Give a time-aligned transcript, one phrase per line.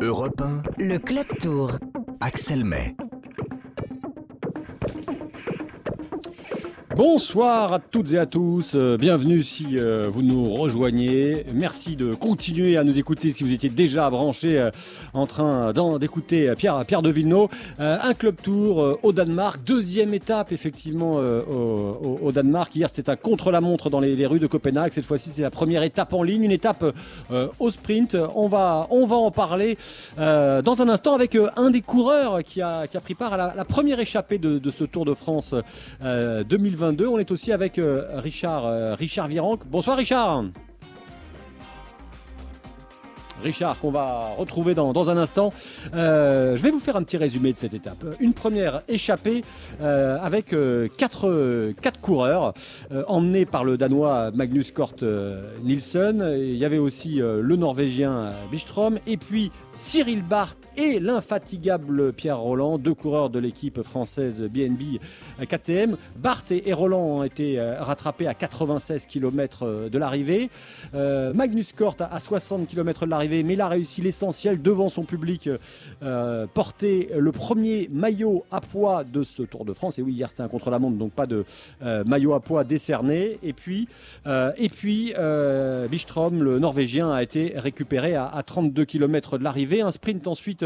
[0.00, 1.72] Europe 1, Le Club Tour.
[2.20, 2.94] Axel May.
[6.98, 11.46] Bonsoir à toutes et à tous, euh, bienvenue si euh, vous nous rejoignez.
[11.54, 14.70] Merci de continuer à nous écouter si vous étiez déjà branchés euh,
[15.14, 17.46] en train d'écouter Pierre, Pierre de Villeneuve.
[17.78, 22.74] Un club tour au Danemark, deuxième étape effectivement au, au- Danemark.
[22.74, 26.12] Hier c'était un contre-la-montre dans les, rues de Copenhague, cette fois-ci c'est la première étape
[26.12, 26.84] en ligne, une étape
[27.60, 28.16] au sprint.
[28.34, 29.78] On va, on va en parler
[30.16, 33.64] dans un instant avec un des coureurs qui a, qui a pris part à la,
[33.64, 35.54] première échappée de, de ce Tour de France
[36.02, 36.42] euh,
[36.92, 37.06] 2022.
[37.08, 39.66] On est aussi avec euh, Richard, euh, Richard Virenque.
[39.66, 40.44] Bonsoir Richard.
[43.40, 45.52] Richard, qu'on va retrouver dans, un instant.
[45.94, 48.04] Euh, je vais vous faire un petit résumé de cette étape.
[48.18, 49.44] Une première échappée
[49.80, 50.56] avec
[50.96, 52.52] quatre, quatre coureurs
[53.06, 54.96] emmenés par le Danois Magnus Kort
[55.62, 56.34] Nielsen.
[56.36, 62.78] Il y avait aussi le Norvégien Bistrom et puis Cyril Barth et l'infatigable Pierre Roland,
[62.78, 64.98] deux coureurs de l'équipe française BNB
[65.40, 65.96] euh, KTM.
[66.16, 70.50] Barth et, Roland ont été euh, rattrapés à 96 km de l'arrivée.
[70.94, 74.88] Euh, Magnus Kort à, à 60 km de l'arrivée, mais il a réussi l'essentiel devant
[74.88, 75.48] son public,
[76.02, 80.00] euh, porter le premier maillot à poids de ce Tour de France.
[80.00, 81.44] Et oui, hier c'était un contre-la-montre, donc pas de
[81.82, 83.38] euh, maillot à poids décerné.
[83.44, 83.86] Et puis,
[84.26, 84.68] euh, et
[85.16, 89.67] euh, Bistrom, le Norvégien, a été récupéré à 32 km de l'arrivée.
[89.82, 90.64] Un sprint ensuite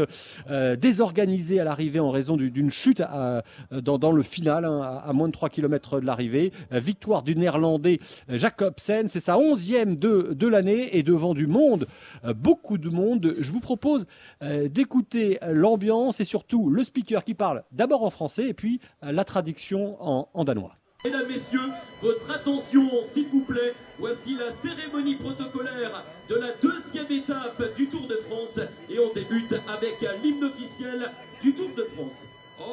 [0.49, 5.11] euh, désorganisé à l'arrivée en raison du- d'une chute à- dans, le final, hein, à,
[5.13, 6.51] moins de 3 km de l'arrivée.
[6.71, 11.45] Euh, victoire du Néerlandais euh, Jacobsen, c'est sa onzième de, de l'année et devant du
[11.47, 11.87] monde,
[12.25, 13.35] euh, beaucoup de monde.
[13.39, 14.05] Je vous propose
[14.41, 19.11] euh, d'écouter l'ambiance et surtout le speaker qui parle d'abord en français et puis euh,
[19.11, 20.75] la traduction en danois.
[21.05, 21.59] Mesdames, Messieurs,
[22.01, 23.73] votre attention, s'il vous plaît.
[23.99, 28.57] Voici la cérémonie protocolaire de la deuxième étape du Tour de France.
[28.89, 32.23] Et on débute avec l'hymne officiel du Tour de France.
[32.57, 32.65] Etape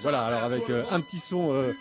[0.00, 1.72] Voilà, alors avec euh, un petit son euh,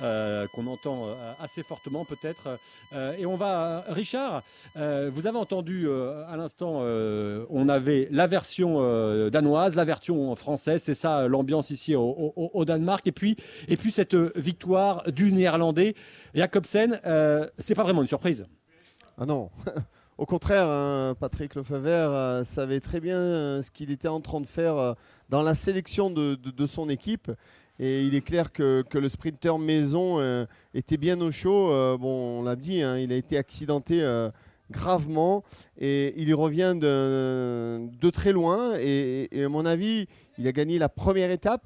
[0.00, 2.58] euh, qu'on entend euh, assez fortement peut-être.
[2.94, 4.42] Euh, et on va, Richard,
[4.74, 6.80] vous avez entendu à l'instant,
[7.50, 8.80] on avait la version
[9.30, 13.06] danoise, la version française, c'est ça l'ambiance ici au, Danemark.
[13.06, 13.36] Et puis,
[13.68, 15.94] et puis cette victoire du Néerlandais
[16.34, 17.00] Jacobsen,
[17.58, 18.46] c'est pas vraiment une surprise.
[19.18, 19.50] Ah non.
[20.18, 24.94] Au contraire, hein, Patrick Lefebvre savait très bien ce qu'il était en train de faire
[25.28, 27.30] dans la sélection de son équipe.
[27.78, 31.72] Et il est clair que, que le sprinter maison euh, était bien au chaud.
[31.72, 34.30] Euh, bon, on l'a dit, hein, il a été accidenté euh,
[34.70, 35.42] gravement
[35.78, 38.74] et il y revient de, de très loin.
[38.78, 40.06] Et, et à mon avis,
[40.38, 41.64] il a gagné la première étape,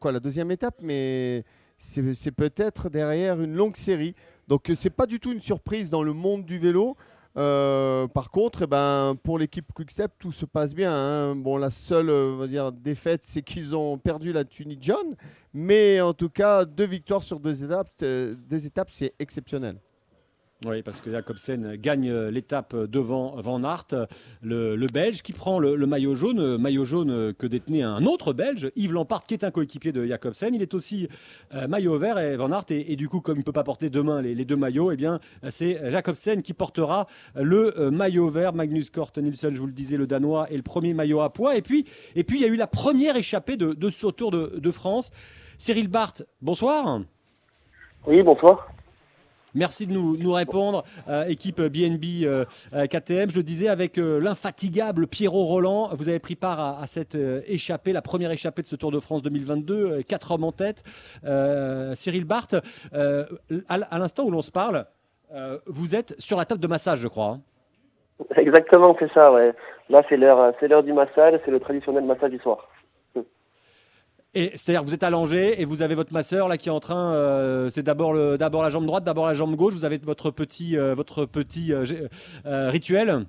[0.00, 1.44] quoi, la deuxième étape, mais
[1.78, 4.14] c'est peut-être derrière une longue série.
[4.48, 6.96] Donc, c'est pas du tout une surprise dans le monde du vélo.
[7.36, 10.92] Euh, par contre, eh ben, pour l'équipe Quickstep, tout se passe bien.
[10.92, 11.36] hein.
[11.36, 15.14] Bon, la seule euh, dire, défaite, c'est qu'ils ont perdu la Tunisie John.
[15.52, 19.78] Mais en tout cas, deux victoires sur deux étapes, euh, deux étapes c'est exceptionnel.
[20.66, 24.08] Oui, parce que Jacobsen gagne l'étape devant Van Aert,
[24.42, 28.92] le, Belge, qui prend le, maillot jaune, maillot jaune que détenait un autre Belge, Yves
[28.92, 30.52] Lampard, qui est un coéquipier de Jacobsen.
[30.56, 31.06] Il est aussi
[31.54, 33.88] euh, maillot vert et Van Aert, et, du coup, comme il ne peut pas porter
[33.88, 38.52] demain les, deux maillots, eh bien, c'est Jacobsen qui portera le euh, maillot vert.
[38.52, 41.54] Magnus Kort Nielsen, je vous le disais, le Danois, et le premier maillot à poids.
[41.54, 41.84] Et puis,
[42.16, 45.12] et puis il y a eu la première échappée de, ce Tour de, France.
[45.56, 47.00] Cyril Barth, bonsoir.
[48.08, 48.68] Oui, bonsoir.
[49.54, 52.44] Merci de nous, répondre, euh, équipe BNB euh,
[52.74, 53.30] euh, KTM.
[53.30, 55.88] Je disais avec l'infatigable Pierrot Roland.
[55.92, 57.16] Vous avez pris part à, cette
[57.46, 59.74] échappée, la première échappée de ce Tour de France 2022.
[59.74, 60.82] euh, quatre hommes en tête.
[61.94, 62.54] Cyril Barth,
[62.94, 63.24] euh,
[63.68, 64.86] à, l'instant où l'on se parle,
[65.66, 67.38] vous êtes sur la table de massage, je crois.
[67.38, 67.40] hein.
[68.36, 69.52] Exactement, c'est ça, ouais.
[69.90, 72.68] Là, c'est l'heure du massage, c'est le traditionnel massage du soir.
[74.34, 77.14] Et c'est-à-dire vous êtes allongé et vous avez votre masseur là qui est en train.
[77.14, 79.72] euh, c'est d'abord d'abord la jambe droite, d'abord la jambe gauche.
[79.72, 83.24] Vous avez votre petit, euh, votre petit euh, rituel?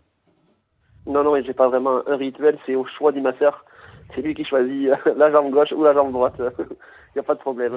[1.08, 3.66] Non, non, j'ai pas vraiment un rituel, c'est au choix du masseur.
[4.14, 6.36] C'est lui qui choisit la jambe gauche ou la jambe droite.
[6.60, 7.76] Il n'y a pas de problème.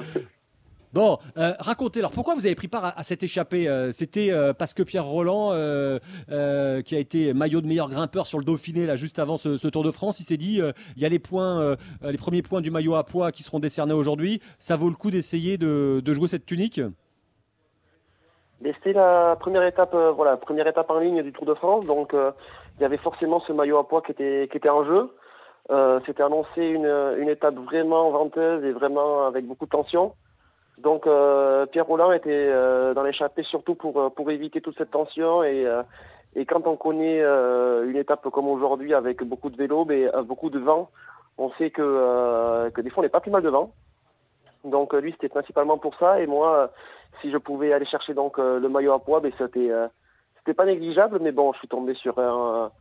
[0.93, 4.53] Bon, euh, racontez alors pourquoi vous avez pris part à, cette échappée euh, C'était euh,
[4.53, 5.49] parce que Pierre Roland,
[6.85, 9.83] qui a été maillot de meilleur grimpeur sur le Dauphiné là juste avant ce, Tour
[9.83, 10.61] de France, il s'est dit
[10.95, 13.93] il y a les points, les premiers points du maillot à poids qui seront décernés
[13.93, 14.39] aujourd'hui.
[14.59, 16.79] Ça vaut le coup d'essayer de, jouer cette tunique?
[18.63, 22.81] C'était la première étape, voilà, première étape en ligne du Tour de France, donc il
[22.81, 25.09] y avait forcément ce maillot à poids qui était, qui était en jeu.
[26.05, 26.85] C'était annoncé une,
[27.17, 30.13] une étape vraiment venteuse et vraiment avec beaucoup de tension.
[30.79, 34.91] Donc euh, Pierre Roland était euh, dans l'échappée surtout pour, euh, pour éviter toute cette
[34.91, 35.67] tension et,
[36.35, 40.59] Et quand on connaît une étape comme aujourd'hui avec beaucoup de vélos, mais beaucoup de
[40.59, 40.89] vent,
[41.37, 43.71] on sait que, que des fois on n'est pas plus mal de vent.
[44.63, 46.71] Donc lui c'était principalement pour ça et moi
[47.21, 49.69] si je pouvais aller chercher donc le maillot à poids, ben c'était
[50.39, 52.71] c'était pas négligeable mais bon je suis tombé sur un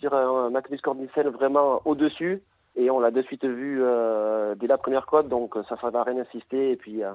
[0.00, 2.42] sur un Magnus Cornissen vraiment au-dessus
[2.78, 6.04] et on l'a de suite vu euh, dès la première côte, donc ça ne va
[6.04, 6.70] rien insister.
[6.70, 7.12] Et puis, euh,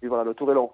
[0.00, 0.70] puis, voilà, le tour est long.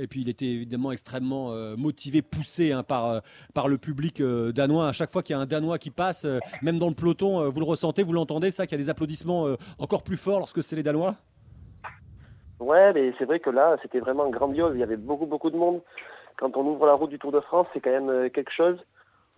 [0.00, 3.22] et puis il était évidemment extrêmement euh, motivé, poussé hein, par,
[3.54, 4.88] par le public danois.
[4.88, 6.26] À chaque fois qu'il y a un Danois qui passe,
[6.62, 9.48] même dans le peloton, vous le ressentez, vous l'entendez, ça, qu'il y a des applaudissements
[9.78, 11.14] encore plus forts lorsque c'est les Danois?
[12.58, 14.72] Ouais, mais c'est vrai que là, c'était vraiment grandiose.
[14.74, 15.80] Il y avait beaucoup, beaucoup de monde.
[16.36, 18.78] Quand on ouvre la route du Tour de France, c'est quand même quelque chose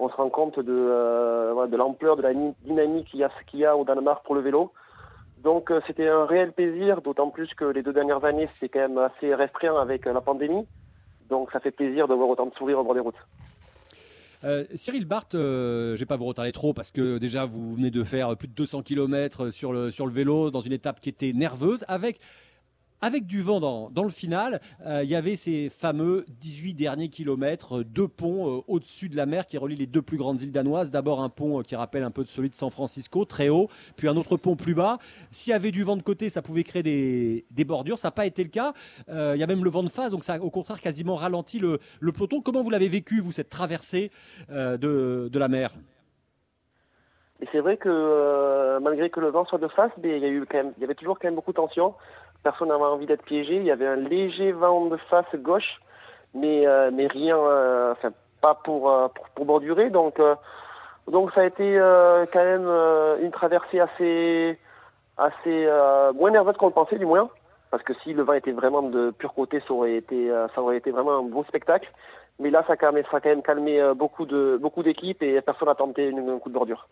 [0.02, 2.32] on se rend compte de, euh, de l'ampleur, de la
[2.64, 4.72] dynamique qu'il y, a, qu'il y a au Danemark pour le vélo.
[5.42, 8.88] Donc euh, c'était un réel plaisir, d'autant plus que les deux dernières années, c'était quand
[8.88, 10.66] même assez restreint avec euh, la pandémie.
[11.28, 13.16] Donc ça fait plaisir de voir autant de sourires au bord des routes.
[14.74, 18.02] Cyril Barthes, je ne vais pas vous retarder trop parce que déjà vous venez de
[18.02, 21.32] faire plus de 200 km sur le, sur le vélo dans une étape qui était
[21.32, 22.18] nerveuse avec
[23.02, 24.60] avec du vent dans, le final.
[24.86, 29.16] Euh, il y avait ces fameux 18 derniers kilomètres, euh, deux ponts euh, au-dessus de
[29.16, 30.90] la mer qui relient les deux plus grandes îles danoises.
[30.90, 34.08] D'abord un pont qui rappelle un peu de celui de San Francisco, très haut, puis
[34.08, 34.98] un autre pont plus bas.
[35.32, 37.98] S'il y avait du vent de côté, ça pouvait créer des, bordures.
[37.98, 38.72] Ça n'a pas été le cas.
[39.08, 41.58] Il y a même le vent de face, donc ça a au contraire quasiment ralenti
[41.58, 41.78] le,
[42.12, 42.40] peloton.
[42.40, 44.10] Comment vous l'avez vécu, vous, cette traversée
[44.48, 45.70] de, la mer?
[47.40, 50.84] Et c'est vrai que malgré que le vent soit de face, il y, il y
[50.84, 51.94] avait toujours quand même beaucoup de tension
[52.42, 53.56] personne n'avait envie d'être piégé.
[53.56, 55.80] Il y avait un léger vent de face gauche,
[56.34, 58.10] mais, euh, mais rien, euh, enfin,
[58.40, 59.90] pas pour, euh, pour, pour, bordurer.
[59.90, 60.20] Donc,
[61.08, 61.78] donc ça a été
[62.32, 62.68] quand même
[63.22, 64.58] une traversée assez,
[65.16, 65.68] assez
[66.14, 67.28] moins nerveuse qu'on le pensait, du moins.
[67.70, 70.76] Parce que si le vent était vraiment de pur côté, ça aurait été, ça aurait
[70.76, 71.90] été vraiment un beau spectacle.
[72.38, 75.40] Mais là, ça a quand même, ça quand même calmé beaucoup de beaucoup d'équipes et
[75.40, 76.86] personne n'a tenté un coup de bordure.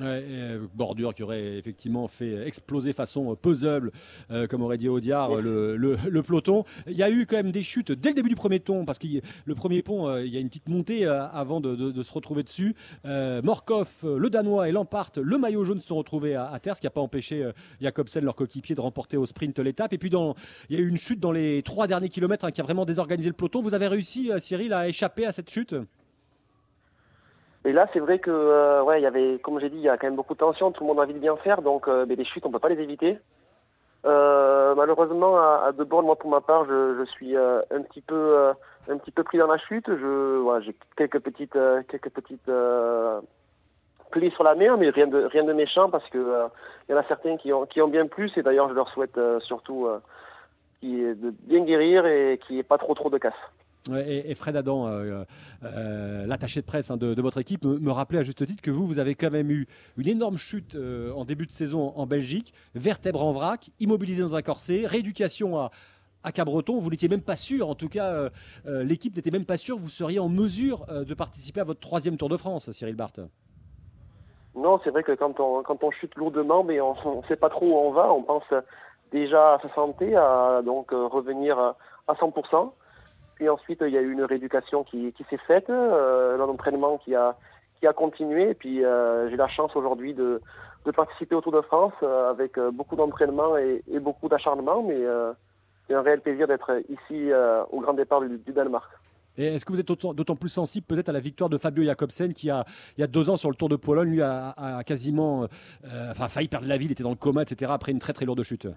[0.00, 3.90] Ouais, bordure qui aurait effectivement fait exploser façon puzzle,
[4.30, 6.64] euh, comme aurait dit Audiard, le, le, peloton.
[6.86, 8.98] Il y a eu quand même des chutes dès le début du premier pont, parce
[8.98, 9.06] que
[9.44, 12.12] le premier pont, euh, il y a une petite montée euh, avant de, de, se
[12.12, 12.74] retrouver dessus.
[13.04, 16.86] Morkov, le Danois et Lampart, le maillot jaune se sont retrouvés à, terre, ce qui
[16.86, 17.50] n'a pas empêché
[17.80, 19.92] Jacobsen, leur coéquipier, de remporter au sprint l'étape.
[19.92, 20.34] Et puis dans,
[20.70, 22.86] il y a eu une chute dans les trois derniers kilomètres hein, qui a vraiment
[22.86, 23.60] désorganisé le peloton.
[23.60, 25.74] Vous avez réussi, Cyril, à échapper à cette chute?
[27.64, 29.88] Et là, c'est vrai que, euh, ouais, il y avait, comme j'ai dit, il y
[29.88, 30.72] a quand même beaucoup de tension.
[30.72, 32.58] Tout le monde a envie de bien faire, donc euh, mais les chutes, on peut
[32.58, 33.18] pas les éviter.
[34.04, 38.00] Euh, malheureusement, à, à De Borne, moi pour ma part, je, suis euh, un petit
[38.00, 38.52] peu, euh,
[38.88, 39.86] un petit peu pris dans la chute.
[39.86, 41.56] Je, ouais, j'ai quelques petites,
[41.88, 42.50] quelques petites
[44.10, 46.48] plaies sur la mer, mais rien de, rien de méchant parce que
[46.88, 48.36] il y en a certains qui ont, qui ont bien plus.
[48.36, 49.88] Et d'ailleurs, je leur souhaite surtout
[50.80, 53.34] qui de bien guérir et qui ait pas trop trop de casse.
[53.90, 55.24] Et, Fred Adam, euh,
[55.64, 58.86] euh, l'attaché de presse hein, de, votre équipe, me, rappelait à juste titre que vous,
[58.86, 62.54] vous avez quand même eu une énorme chute euh, en début de saison en Belgique,
[62.76, 65.72] vertèbre en vrac, immobilisé dans un corset, rééducation à,
[66.22, 66.78] à Cabreton.
[66.78, 68.30] Vous n'étiez même pas sûr, en tout cas,
[68.64, 72.28] l'équipe n'était même pas sûre vous seriez en mesure de participer à votre troisième Tour
[72.28, 73.20] de France, Cyril Barthes.
[74.54, 77.48] Non, c'est vrai que quand on, quand on chute lourdement, mais on ne sait pas
[77.48, 78.44] trop où on va, on pense
[79.10, 82.70] déjà à sa santé, à donc revenir à 100%.
[83.34, 86.98] Puis ensuite, il y a eu une rééducation qui, qui s'est faite, euh, un entraînement
[86.98, 87.36] qui a,
[87.82, 88.50] qui a continué.
[88.50, 90.40] Et puis, euh, j'ai la chance aujourd'hui de,
[90.86, 94.84] de, participer au Tour de France euh, avec euh, beaucoup d'entraînement et, et, beaucoup d'acharnement.
[94.84, 95.00] Mais
[95.86, 97.30] c'est un réel plaisir d'être ici
[97.70, 98.88] au grand départ du, du Danemark.
[99.36, 102.34] Et est-ce que vous êtes d'autant plus sensible peut-être à la victoire de Fabio Jacobsen
[102.34, 102.64] qui a
[102.96, 105.46] il y a deux ans sur le Tour de Pologne lui a, a quasiment
[106.10, 108.26] enfin failli perdre la vie, il était dans le coma etc après une très très
[108.26, 108.68] lourde chute?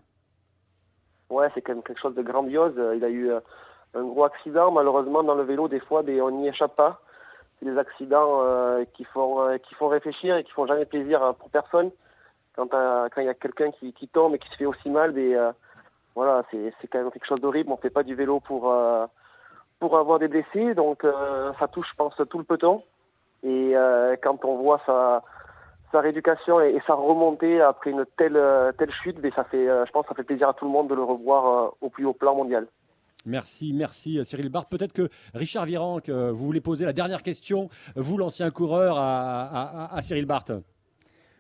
[1.29, 2.73] Ouais c'est quand même quelque chose de grandiose.
[2.95, 3.31] Il a eu
[3.95, 4.71] un gros accident.
[4.71, 6.99] Malheureusement, dans le vélo, des fois, on n'y échappe pas.
[7.59, 11.23] C'est des accidents euh, qui, font, euh, qui font réfléchir et qui font jamais plaisir
[11.23, 11.91] euh, pour personne.
[12.55, 12.67] Quand
[13.17, 15.53] il y a quelqu'un qui, tombe et qui se fait aussi mal, ben,
[16.15, 17.69] voilà, c'est quand même quelque chose d'horrible.
[17.69, 18.73] On ne fait pas du vélo pour,
[19.81, 20.73] pour avoir des blessés.
[20.73, 21.05] Donc,
[21.59, 22.81] ça touche, je pense, tout le peloton.
[23.43, 23.73] Et
[24.23, 25.21] quand on voit sa,
[25.99, 28.41] rééducation et, sa remontée après une telle,
[28.77, 30.87] telle chute, ben, ça fait, je pense que ça fait plaisir à tout le monde
[30.87, 32.67] de le revoir au plus haut plan mondial.
[33.25, 34.69] Merci, merci Cyril Barthes.
[34.69, 40.25] Peut-être que Richard Virenque, vous voulez poser la dernière question, vous l'ancien coureur, à, Cyril
[40.25, 40.53] Barthes.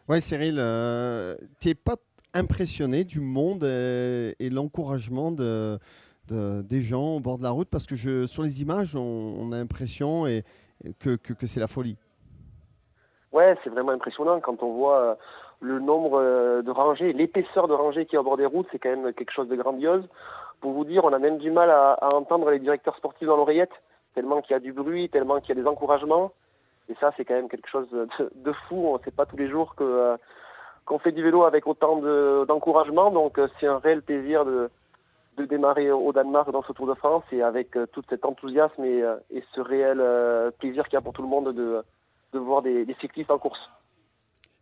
[0.07, 1.95] Oui Cyril, euh, tu n'es pas
[2.35, 5.79] impressionné du monde et, l'encouragement de,
[6.27, 7.69] des gens au bord de la route?
[7.69, 10.43] Parce que je, sur les images, on, a l'impression et,
[10.99, 11.97] que, que, c'est la folie.
[13.31, 15.15] Ouais, c'est vraiment impressionnant quand on voit euh,
[15.59, 18.79] le nombre euh, de rangées, l'épaisseur de rangées qui est au bord des routes, c'est
[18.79, 20.07] quand même quelque chose de grandiose.
[20.61, 23.71] Pour vous dire, on a même du mal à, entendre les directeurs sportifs dans l'oreillette,
[24.13, 26.31] tellement qu'il y a du bruit, tellement qu'il y a des encouragements.
[26.89, 28.97] Et ça, c'est quand même quelque chose de, fou.
[29.03, 30.17] C'est pas tous les jours euh,
[30.85, 33.11] qu'on fait du vélo avec autant de- d'encouragement.
[33.11, 34.69] Donc, euh, c'est un réel plaisir de,
[35.37, 39.03] démarrer au Danemark dans ce Tour de France et avec euh, tout cet enthousiasme et,
[39.53, 40.01] ce réel
[40.59, 41.83] plaisir qu'il y a pour tout le monde de,
[42.39, 43.69] voir des cyclistes en course.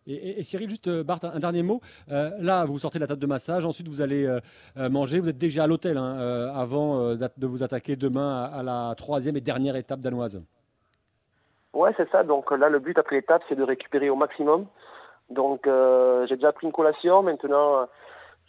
[0.07, 1.79] Et, Cyril, juste euh, Bart, un, dernier mot.
[2.11, 5.19] Euh, là, vous sortez de la table de massage, ensuite vous allez euh, manger.
[5.19, 9.41] Vous êtes déjà à l'hôtel hein, avant de vous attaquer demain à, la troisième et
[9.41, 10.41] dernière étape danoise.
[11.73, 12.23] Ouais, c'est ça.
[12.23, 14.65] Donc là, le but après l'étape, c'est de récupérer au maximum.
[15.29, 15.67] Donc
[16.27, 17.23] j'ai déjà pris une collation.
[17.23, 17.87] Maintenant,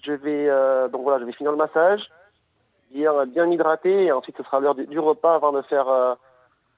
[0.03, 0.49] je vais
[0.91, 2.03] donc voilà, je vais finir le massage,
[2.91, 6.17] bien bien m'hydrater, et ensuite ce sera l'heure du, repas avant de faire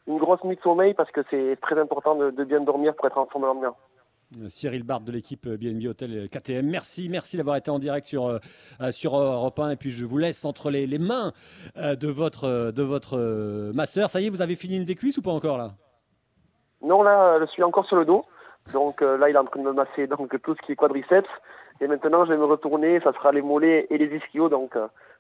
[0.07, 3.07] une grosse nuit de sommeil parce que c'est très important de, de bien dormir pour
[3.07, 3.75] être en forme le lendemain.
[4.49, 6.67] Cyril Bart de l'équipe BNB Hotel KTM.
[6.69, 8.39] Merci, merci d'avoir été en direct sur, euh,
[8.91, 9.71] sur Europe 1.
[9.71, 11.33] Et puis je vous laisse entre les, les mains
[11.77, 14.11] euh, de votre, de votre euh, masseur.
[14.11, 15.71] Ça y est, vous avez fini une des cuisses ou pas encore là?
[16.83, 18.25] Non, là, je suis encore sur le dos.
[18.73, 21.29] Donc là, il est en train de me masser donc tout ce qui est quadriceps.
[21.81, 23.01] Et maintenant, je vais me retourner.
[23.01, 24.49] Ça sera les mollets et les ischios.
[24.49, 24.77] Donc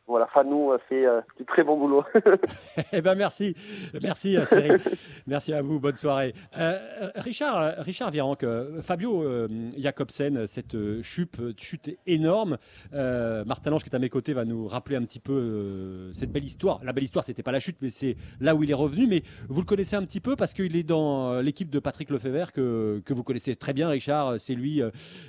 [0.06, 2.04] voilà, Fanou fait euh, du très bon boulot.
[2.92, 3.54] Eh ben merci,
[4.02, 4.78] merci euh, Cyril,
[5.26, 6.34] merci à vous, bonne soirée.
[6.58, 8.44] Euh, euh, Richard, Richard Virenque,
[8.82, 12.58] Fabio euh, Jacobsen, cette chute, chute énorme.
[12.92, 16.44] Martin Lange qui est à mes côtés va nous rappeler un petit peu cette belle
[16.44, 16.80] histoire.
[16.84, 19.06] La belle histoire, c'était pas la chute, mais c'est là où il est revenu.
[19.06, 22.52] Mais vous le connaissez un petit peu parce qu'il est dans l'équipe de Patrick Lefebvre
[22.52, 24.38] que, que vous connaissez très bien, Richard.
[24.38, 24.82] C'est lui,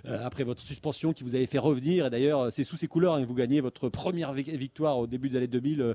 [0.06, 2.06] après votre suspension, qui vous avait fait revenir.
[2.06, 5.30] Et d'ailleurs, c'est sous ses couleurs hein, que vous gagnez votre première vi- au début
[5.30, 5.94] des années 2000, euh,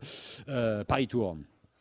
[0.48, 1.36] euh, Paris Tour.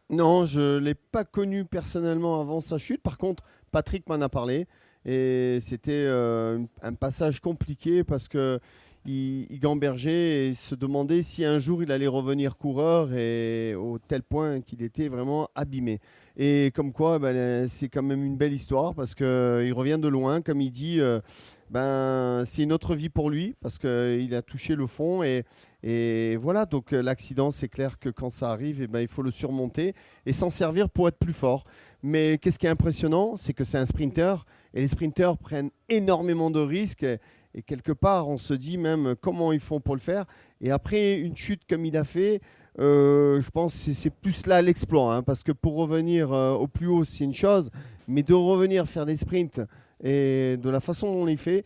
[0.10, 3.02] Non, je ne l'ai pas connu personnellement avant sa chute.
[3.02, 4.68] Par contre, Patrick m'en a parlé.
[5.06, 8.60] Et c'était euh, un passage compliqué parce que
[9.04, 14.22] il, gambergeait et se demandait si un jour il allait revenir coureur et au tel
[14.22, 16.00] point qu'il était vraiment abîmé.
[16.38, 20.42] Et comme quoi, ben, c'est quand même une belle histoire parce qu'il revient de loin,
[20.42, 21.00] comme il dit,
[21.72, 25.46] ben, c'est une autre vie pour lui parce qu'il a touché le fond et,
[25.84, 29.24] et voilà, donc euh, l'accident, c'est clair que quand ça arrive, eh ben, il faut
[29.24, 29.96] le surmonter
[30.26, 31.64] et s'en servir pour être plus fort.
[32.04, 36.52] Mais qu'est-ce qui est impressionnant, c'est que c'est un sprinter et les sprinters prennent énormément
[36.52, 37.04] de risques.
[37.54, 40.26] Et, quelque part, on se dit même comment ils font pour le faire.
[40.62, 42.42] Et après une chute comme il a fait,
[42.80, 45.16] euh, je pense que c'est- plus là l'exploit.
[45.16, 47.70] hein, parce que pour revenir euh, au plus haut, c'est une chose.
[48.08, 49.62] Mais de revenir faire des sprints
[50.04, 51.66] et de la façon dont on les fait,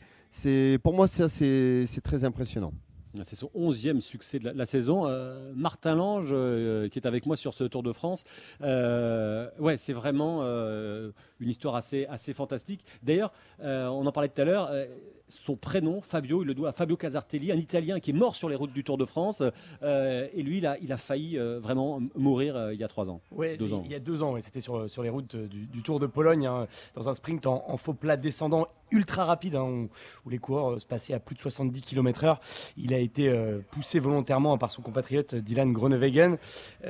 [0.84, 2.74] pour moi, ça, c'est très impressionnant.
[3.24, 5.08] C'est son onzième succès de la, saison.
[5.08, 8.24] Euh, Martin Lange, euh, qui est avec moi sur ce Tour de France,
[8.62, 12.84] euh, ouais, c'est vraiment euh, une histoire assez, assez fantastique.
[13.04, 13.32] D'ailleurs,
[13.62, 14.86] euh, on en parlait tout à l'heure, euh,
[15.28, 18.48] son prénom, Fabio, il le doit à Fabio Casartelli, un Italien qui est mort sur
[18.50, 19.42] les routes du Tour de France.
[19.84, 22.88] Euh, et lui, il a, il a failli euh, vraiment mourir euh, il y a
[22.88, 23.22] trois ans.
[23.58, 23.82] Deux ans.
[23.86, 26.06] il y a deux ans, ouais, c'était sur, sur les routes du, du Tour de
[26.06, 29.90] Pologne, hein, dans un sprint en, en faux plat descendant ultra rapide, hein, où,
[30.26, 32.38] où les coureurs se passaient à plus de 70 km/h.
[32.78, 33.34] Il a été
[33.72, 36.38] poussé volontairement par son compatriote Dylan Groenewegen.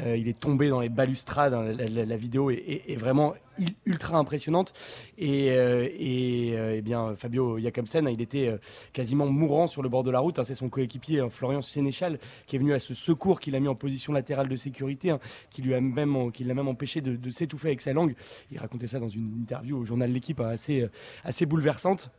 [0.05, 1.53] Il est tombé dans les balustrades.
[1.53, 3.33] hein, la, la- la vidéo est, est- est vraiment
[3.85, 4.73] ultra impressionnante.
[5.17, 8.57] Et, euh, et, euh, eh bien, Fabio Jacobsen, il était euh,
[8.93, 10.39] quasiment mourant sur le bord de la route.
[10.39, 10.43] hein.
[10.43, 13.67] C'est son coéquipier hein, Florian Sénéchal qui est venu à ce secours, qui l'a mis
[13.67, 15.19] en position latérale de sécurité, hein,
[15.49, 18.15] qui lui a même, qui l'a même empêché de, s'étouffer avec sa langue.
[18.51, 20.87] Il racontait ça dans une interview au journal L'équipe assez,
[21.23, 22.11] assez bouleversante.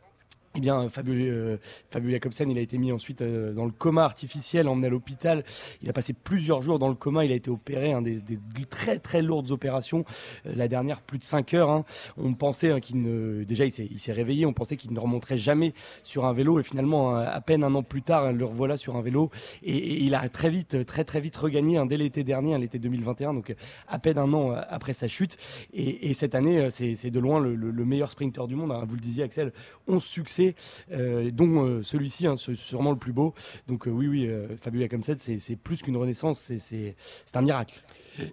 [0.57, 1.57] Eh bien, Fabio, euh,
[1.91, 5.43] Fabio Jacobsen, il a été mis ensuite euh, dans le coma artificiel, emmené à l'hôpital.
[5.83, 7.25] Il a passé plusieurs jours dans le coma.
[7.25, 8.19] Il a été opéré, hein, des,
[8.67, 10.03] très très lourdes opérations.
[10.47, 11.69] Euh, la dernière, plus de 5 heures.
[11.69, 11.85] hein.
[12.17, 14.47] On pensait hein, qu'il ne, déjà, il s'est, il s'est réveillé.
[14.47, 16.59] On pensait qu'il ne remonterait jamais sur un vélo.
[16.59, 19.29] Et finalement, à peine un an plus tard, le revoilà sur un vélo.
[19.61, 23.35] Et, il a très vite, très très vite regagné dès l'été dernier, l'été 2021.
[23.35, 23.53] Donc,
[23.87, 25.37] à peine un an après sa chute.
[25.71, 28.73] Et, et cette année, c'est, de loin le, le- le meilleur sprinter du monde.
[28.87, 29.53] Vous le disiez, Axel,
[29.87, 30.46] 11 succès,
[30.91, 33.33] euh, dont euh, celui-ci, hein, ce- sûrement le plus beau.
[33.67, 36.39] Donc, euh, oui, oui, euh, Fabio Jacobsen, c'est, c'est plus qu'une renaissance.
[36.39, 37.81] C'est, c'est, c'est un miracle.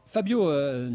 [0.06, 0.90] Fabio euh,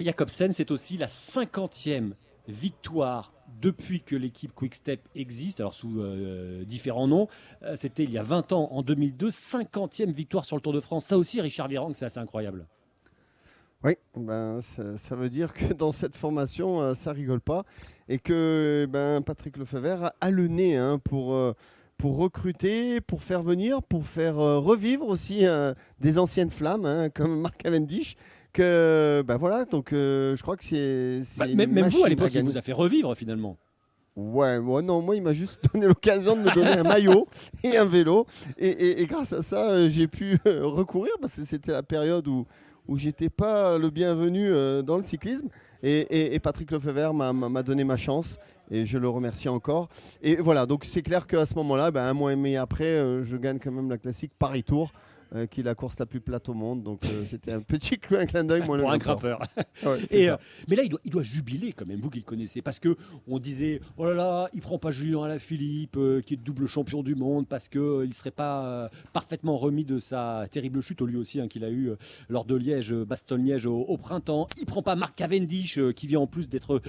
[0.00, 2.12] Jacobsen, c'est aussi la 50e
[2.48, 7.28] victoire depuis que l'équipe Quickstep existe, alors sous euh, différents noms.
[7.62, 10.80] Euh, C'était il y a 20 ans, en 2002, 50e victoire sur le Tour de
[10.80, 11.04] France.
[11.04, 12.66] Ça aussi, Richard Virang, c'est assez incroyable.
[13.84, 17.64] Oui, ben, ça, ça veut dire que dans cette formation, euh, ça rigole pas.
[18.12, 21.54] Et que ben, Patrick Lefebvre a- le nez hein, pour, euh,
[21.96, 27.08] pour recruter, pour faire venir, pour faire euh, revivre aussi euh, des anciennes flammes, hein,
[27.08, 28.16] comme Mark Cavendish.
[28.52, 31.22] Que, ben voilà, donc je crois que c'est.
[31.24, 33.56] c'est Bah, une même, vous, à l'époque, il vous a fait revivre finalement.
[34.14, 37.26] Ouais, ouais, non, moi, il m'a juste donné l'occasion de me donner un maillot
[37.64, 38.26] et un vélo.
[38.58, 42.44] Et, et- et grâce à ça, j'ai pu recourir parce que c'était la période où,
[42.88, 44.50] où j'étais pas le bienvenu
[44.84, 45.48] dans le cyclisme.
[45.82, 48.38] Et, Patrick Lefebvre m'a donné ma chance
[48.70, 49.88] et je le remercie encore.
[50.22, 53.36] Et voilà, donc c'est clair qu'à ce moment-là, ben, un mois et demi après, je
[53.36, 54.92] gagne quand même la classique Paris Tour.
[55.34, 56.82] Euh, qui est la course la plus plate au monde.
[56.82, 58.62] Donc euh, c'était un petit clin d'œil.
[58.62, 59.40] Pour un grimpeur.
[60.10, 60.36] Et, euh,
[60.68, 62.60] mais là, il doit, il doit, jubiler quand même, vous qui le connaissez.
[62.60, 62.96] Parce que
[63.26, 67.14] on disait, oh là là, il prend pas Julien Alaphilippe, qui est double champion du
[67.14, 71.48] monde, parce qu'il ne serait pas parfaitement remis de sa terrible chute, lui aussi, hein,
[71.48, 71.92] qu'il a eu
[72.28, 74.48] lors de Liège, Bastogne-Liège au, printemps.
[74.58, 76.82] Il prend pas Marc Cavendish, qui vient en plus d'être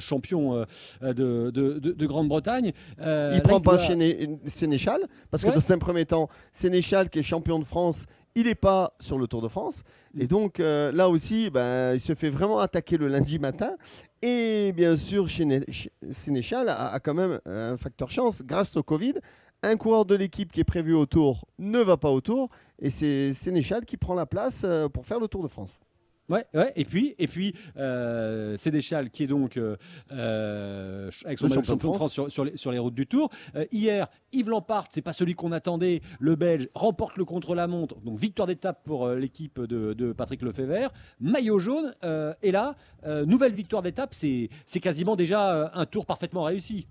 [0.00, 0.66] champion
[1.02, 1.14] de,
[1.50, 2.72] de, de, Grande-Bretagne.
[3.00, 3.78] il prend pas
[4.46, 5.00] Sénéchal,
[5.30, 7.85] parce que dans un premier temps, Sénéchal, qui est champion de France,
[8.34, 9.82] il n'est pas sur le Tour de France.
[10.16, 10.28] Et mm.
[10.28, 13.76] donc euh, là aussi, ben, il se fait vraiment attaquer le lundi matin.
[14.22, 15.26] Et bien sûr,
[16.12, 19.14] Sénéchal a, a, quand même un facteur chance grâce au Covid.
[19.62, 22.50] Un coureur de l'équipe qui est prévu au Tour ne va pas au Tour.
[22.78, 25.80] Et c'est Sénéchal qui prend la place euh, pour faire le Tour de France.
[26.28, 29.76] Ouais, ouais, et puis, et puis euh, Sénéchal qui est donc euh,
[30.10, 33.30] euh, avec son champion, de France, sur, les, sur, les, routes du Tour.
[33.54, 38.18] Euh, hier, Yves Lampart, c'est pas celui qu'on attendait, le Belge, remporte le contre-la-montre, donc
[38.18, 41.94] victoire d'étape pour l'équipe de, de, Patrick Lefebvre, maillot jaune,
[42.42, 42.74] et là,
[43.26, 46.86] nouvelle victoire d'étape, c'est quasiment déjà un tour parfaitement réussi.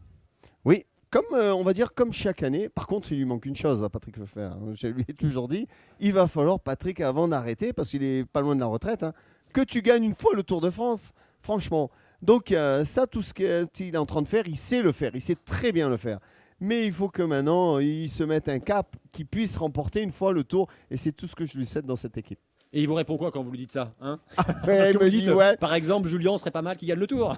[0.64, 0.86] Oui,
[1.16, 2.68] comme on va dire comme chaque année.
[2.68, 4.58] Par contre, il lui manque une chose à Patrick Lefebvre.
[4.58, 4.74] Hein.
[4.74, 5.66] Je lui ai toujours dit,
[6.02, 9.02] il va falloir Patrick avant d'arrêter parce qu'il est pas loin de la retraite.
[9.02, 9.14] Hein,
[9.54, 11.90] que tu gagnes une fois le Tour de France, franchement.
[12.22, 15.12] Donc euh, ça, tout ce qu'il est en train de faire, il sait le faire,
[15.14, 16.20] il sait très bien le faire.
[16.60, 20.34] Mais il faut que maintenant, il se mette un cap qui puisse remporter une fois
[20.34, 20.68] le Tour.
[20.92, 22.40] Et c'est tout ce que je lui cède dans cette équipe.
[22.74, 24.20] Et il vous répond quoi quand vous lui dites ça hein?
[24.36, 25.56] Parce que vous dites, ouais.
[25.56, 27.38] par exemple, Julien serait pas mal qu'il gagne le Tour.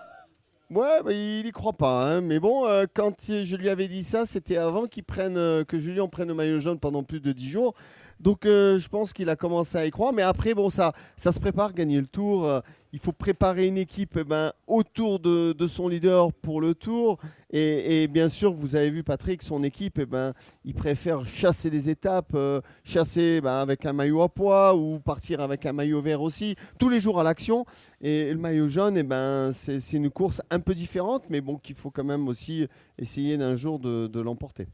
[0.69, 2.17] Ouais, bah, il y croit pas.
[2.17, 2.21] Hein.
[2.21, 6.27] Mais bon, euh, quand je lui avais dit ça, c'était avant euh, que Julien prenne
[6.27, 7.73] le maillot jaune pendant plus de 10 jours.
[8.19, 10.11] Donc euh, je pense qu'il a commencé à y croire.
[10.11, 12.61] Mais après, bon, ça, ça se prépare, gagner le tour.
[12.97, 17.19] Il faut préparer une équipe eh ben, autour de, son leader pour le tour.
[17.51, 20.33] Et, bien sûr, vous avez vu Patrick, son équipe, eh ben,
[20.65, 25.41] il préfère chasser des étapes, euh, chasser ben, avec un maillot à poids ou partir
[25.41, 27.67] avec un maillot vert aussi, tous les jours à l'action.
[28.01, 31.75] Et le maillot jaune, eh ben, c'est une course un peu différente, mais bon, qu'il
[31.75, 32.65] faut quand même aussi
[32.97, 34.65] essayer d'un jour de l'emporter.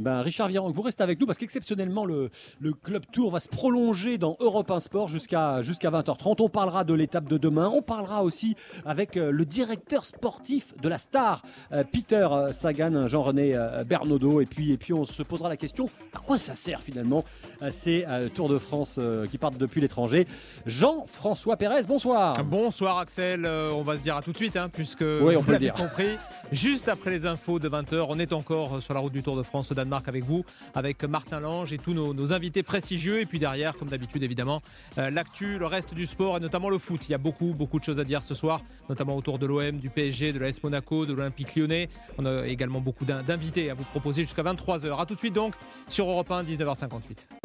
[0.00, 3.48] Ben, Richard Virenque, vous restez avec nous parce qu'exceptionnellement, le, le, Club Tour va se
[3.48, 6.36] prolonger dans Europe 1 Sport jusqu'à jusqu'à 20h30.
[6.40, 7.70] On parlera de l'étape de demain.
[7.74, 13.08] On parlera aussi avec euh, le directeur sportif de la Star, euh, Peter euh, Sagan,
[13.08, 13.54] Jean-René
[13.86, 14.40] Bernaudot.
[14.40, 17.24] Et puis, et puis, on se posera la question à quoi ça sert finalement
[17.70, 18.98] ces Tours de France
[19.30, 20.26] qui partent depuis l'étranger?
[20.64, 22.34] Jean-François Pérez, bonsoir.
[22.44, 23.44] Bonsoir Axel.
[23.46, 26.16] on va se dire à tout de suite, hein, puisque oui, on vous l'avez compris.
[26.52, 29.42] Juste après les infos de 20h, on est encore sur la route du Tour de
[29.42, 33.20] France au Danemark avec vous, avec Martin Lange et tous nos, invités prestigieux.
[33.20, 34.62] Et puis derrière, comme d'habitude évidemment,
[34.98, 37.08] euh, l'actu, le reste du sport et notamment le foot.
[37.08, 39.78] Il y a beaucoup, beaucoup de choses à dire ce soir, notamment autour de l'OM,
[39.78, 41.88] du PSG, de l'AS Monaco, de l'Olympique lyonnais.
[42.18, 45.00] On a également beaucoup d'invités à vous proposer jusqu'à 23h.
[45.00, 45.54] A tout de suite donc
[45.88, 47.40] sur Europe 1, 19h58.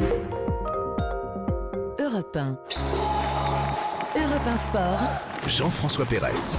[1.99, 2.60] Europe 1.
[4.15, 4.99] Europe 1 Sport.
[5.47, 6.58] Jean-François Pérez.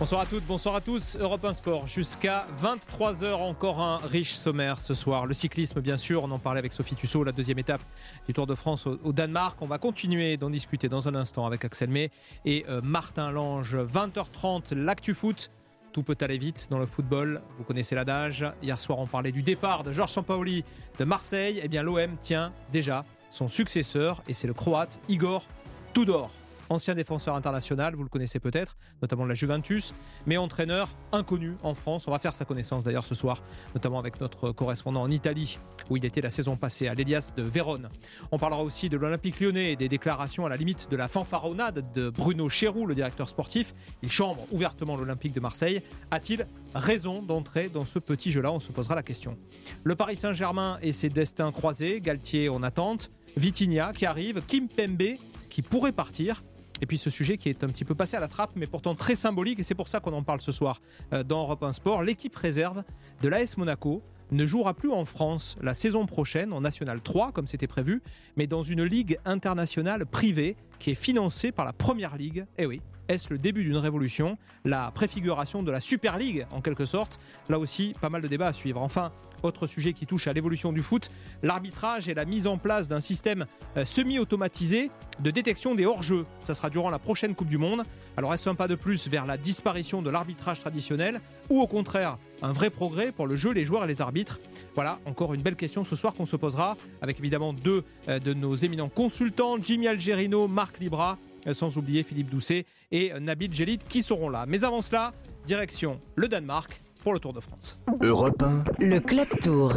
[0.00, 1.18] Bonsoir à toutes, bonsoir à tous.
[1.20, 3.34] Europe 1 Sport jusqu'à 23h.
[3.34, 5.26] Encore un riche sommaire ce soir.
[5.26, 6.24] Le cyclisme, bien sûr.
[6.24, 7.82] On en parlait avec Sophie Tussaud, la deuxième étape
[8.26, 9.60] du Tour de France au, Danemark.
[9.60, 12.10] On va continuer d'en discuter dans un instant avec Axel May
[12.46, 13.76] et euh, Martin Lange.
[13.76, 15.50] 20h30, l'actu foot.
[15.92, 17.42] Tout peut aller vite dans le football.
[17.58, 18.46] Vous connaissez l'adage.
[18.62, 20.64] Hier soir, on parlait du départ de Georges Sampaoli
[20.98, 21.60] de Marseille.
[21.62, 25.44] Eh bien, l'OM tient déjà son successeur et c'est le Croate Igor
[25.92, 26.30] Tudor
[26.70, 29.92] ancien défenseur international, vous le connaissez peut-être, notamment de la Juventus,
[30.24, 32.06] mais entraîneur inconnu en France.
[32.08, 33.42] On va faire sa connaissance d'ailleurs ce soir,
[33.74, 35.58] notamment avec notre correspondant en Italie,
[35.90, 37.90] où il était la saison passée, à l'Elias de Vérone.
[38.30, 41.92] On parlera aussi de l'Olympique lyonnais et des déclarations à la limite de la fanfaronnade
[41.92, 43.74] de Bruno Chéroux, le directeur sportif.
[44.02, 45.82] Il chambre ouvertement l'Olympique de Marseille.
[46.10, 48.52] A-t-il raison d'entrer dans ce petit jeu-là?
[48.52, 49.36] On se posera la question.
[49.82, 55.16] Le Paris Saint-Germain et ses destins croisés, Galtier en attente, Vitinha qui arrive, Kim Pembe
[55.48, 56.42] qui pourrait partir.
[56.80, 58.94] Et puis ce sujet qui est un petit peu passé à la trappe, mais pourtant
[58.94, 60.80] très symbolique, et c'est pour ça qu'on en parle ce soir
[61.12, 62.02] euh, dans Europe 1 Sport.
[62.02, 62.82] L'équipe réserve
[63.22, 67.46] de l'AS Monaco ne jouera plus en France la saison prochaine en National 3 comme
[67.46, 68.02] c'était prévu,
[68.36, 72.46] mais dans une ligue internationale privée qui est financée par la Première Ligue.
[72.58, 72.80] Eh oui,
[73.10, 77.18] Est-ce le début d'une révolution La préfiguration de la Super League, en quelque sorte
[77.48, 78.80] Là aussi, pas mal de débats à suivre.
[78.80, 79.10] Enfin,
[79.42, 81.10] autre sujet qui touche à l'évolution du foot,
[81.42, 83.46] l'arbitrage et la mise en place d'un système
[83.76, 86.24] euh, semi-automatisé de détection des hors-jeux.
[86.44, 87.82] Ça sera durant la prochaine Coupe du Monde.
[88.16, 92.16] Alors est-ce un pas de plus vers la disparition de l'arbitrage traditionnel ou au contraire
[92.42, 94.38] un vrai progrès pour le jeu, les joueurs et les arbitres?
[94.76, 98.34] Voilà, encore une belle question ce soir qu'on se posera avec évidemment deux euh, de
[98.34, 101.18] nos éminents consultants, Jimmy Algerino, Marc Libra,
[101.52, 104.44] sans oublier Philippe Doucet et Nabil Gélit qui seront là.
[104.46, 105.12] Mais avant cela,
[105.46, 107.78] direction le Danemark pour le Tour de France.
[108.02, 108.42] Europe
[108.78, 109.72] Le Club Tour.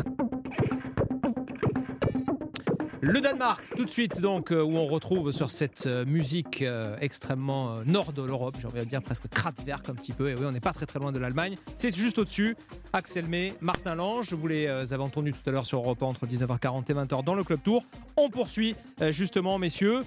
[3.06, 6.96] Le Danemark, tout de suite, donc, euh, où on retrouve sur cette euh, musique euh,
[7.02, 10.30] extrêmement nord de l'Europe, j'ai envie de dire presque Kraftwerk un petit peu.
[10.30, 11.58] Et oui, on n'est pas très très loin de l'Allemagne.
[11.78, 12.56] C'est juste au-dessus.
[12.94, 16.90] Axel May, Martin Lange, vous les avez entendus tout à l'heure sur Europe entre 19h40
[16.90, 17.84] et 20h dans le Club Tour.
[18.16, 18.76] On poursuit
[19.10, 20.04] justement, messieurs.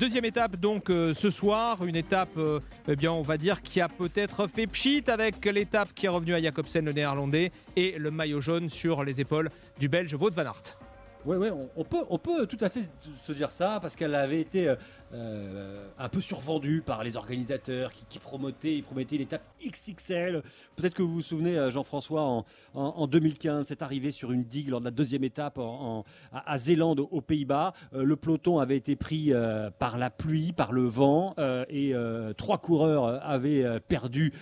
[0.00, 1.84] deuxième étape, donc, ce soir.
[1.84, 2.36] Une étape,
[2.88, 6.34] eh bien, on va dire, qui a peut-être fait pchit avec l'étape qui est revenue
[6.34, 10.46] à Jacobsen, le néerlandais, et le maillot jaune sur les épaules du Belge Wout van
[10.46, 10.78] Aert.
[11.26, 12.82] Oui, on, peut, on peut tout à fait
[13.22, 14.74] se dire ça parce qu'elle avait été
[15.12, 20.42] euh, euh, un peu survendue par les organisateurs qui, qui promotaient, ils promettaient l'étape XXL.
[20.76, 24.80] Peut-être que vous vous souvenez, euh, Jean-François, en, 2015, c'est arrivé sur une digue lors
[24.80, 27.72] de la deuxième étape en, à, Zélande, aux Pays-Bas.
[27.92, 29.32] le peloton avait été pris
[29.78, 31.36] par la pluie, par le vent,
[31.68, 31.94] et
[32.36, 34.32] trois coureurs avaient perdu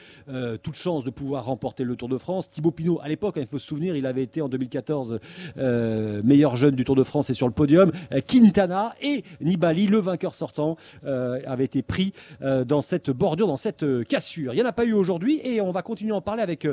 [0.62, 2.48] toute chance de pouvoir remporter le Tour de France.
[2.48, 5.20] Thibaut Pinot, à l'époque, hein, il faut se souvenir, il avait été en 2014
[5.57, 7.92] meilleur jeune du Tour de France et sur le podium.
[8.12, 12.12] Euh, Quintana et Nibali, le vainqueur sortant, euh, avait été pris
[12.43, 14.53] euh, dans cette bordure, dans cette cassure.
[14.53, 16.67] Il n'y en a pas eu aujourd'hui et on va continuer à en parler avec,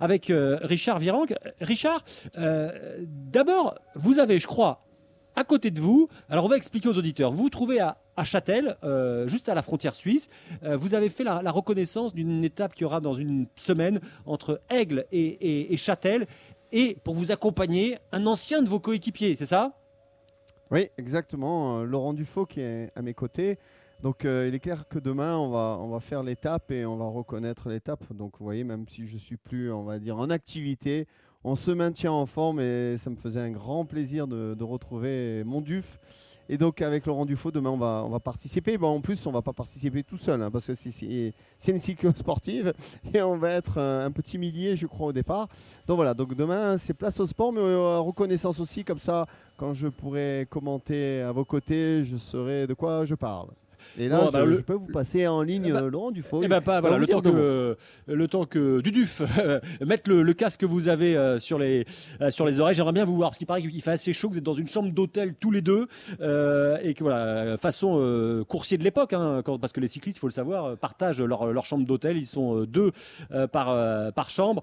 [0.00, 1.34] avec Richard Virenque.
[1.60, 2.04] Richard,
[3.06, 4.84] d'abord, vous avez, je crois,
[5.34, 8.76] à côté de vous, alors on va expliquer aux auditeurs, vous vous trouvez à, Châtel,
[9.26, 10.28] juste à la frontière suisse.
[10.62, 15.74] vous avez fait la, reconnaissance d'une étape qui aura dans une semaine entre Aigle et
[15.78, 16.26] Châtel
[16.72, 19.81] et pour vous accompagner, un ancien de vos coéquipiers, c'est ça?
[20.72, 21.80] Oui, exactement.
[21.80, 23.58] Euh, Laurent Dufaux qui est à mes côtés.
[24.02, 26.96] Donc euh, il est clair que demain on va, on va faire l'étape et on
[26.96, 28.10] va reconnaître l'étape.
[28.14, 31.06] Donc vous voyez, même si je suis plus, on va dire, en activité,
[31.44, 35.44] on se maintient en forme et ça me faisait un grand plaisir de, de retrouver
[35.44, 36.00] mon Duf
[36.48, 38.78] et donc avec Laurent Dufaux, demain on va, on va participer.
[38.78, 41.32] Bon, en plus, on va pas participer tout seul, hein, parce que c'est
[41.68, 42.72] une cyclo sportive
[43.14, 45.48] et on va être un, petit millier, je crois, au départ.
[45.86, 49.26] Donc voilà, donc demain c'est place au sport, mais euh, reconnaissance aussi, comme ça,
[49.56, 53.48] quand je pourrai commenter à vos côtés, je saurai de quoi je parle.
[53.98, 56.42] Et là, bah, je, peux vous passer en ligne eh ben, Laurent Dufaux.
[56.42, 59.22] Eh ben, pas, voilà, le, temps que, le temps que Duduf
[59.80, 61.84] mette le, casque que vous avez euh, sur, les,
[62.20, 64.30] euh, sur les oreilles, j'aimerais bien vous voir, parce qu'il paraît qu'il fait assez chaud,
[64.30, 65.88] vous êtes dans une chambre d'hôtel tous les deux,
[66.20, 67.82] euh, et que voilà, façon
[68.48, 71.64] coursier de l'époque, hein, parce que les cyclistes, il faut le savoir, partagent leur, leur
[71.64, 72.92] chambre d'hôtel, ils sont deux
[73.52, 74.62] par, par chambre.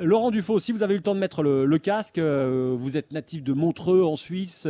[0.00, 3.42] Laurent Dufaux, si vous avez eu le temps de mettre le, casque, vous êtes natif
[3.42, 4.68] de Montreux en Suisse,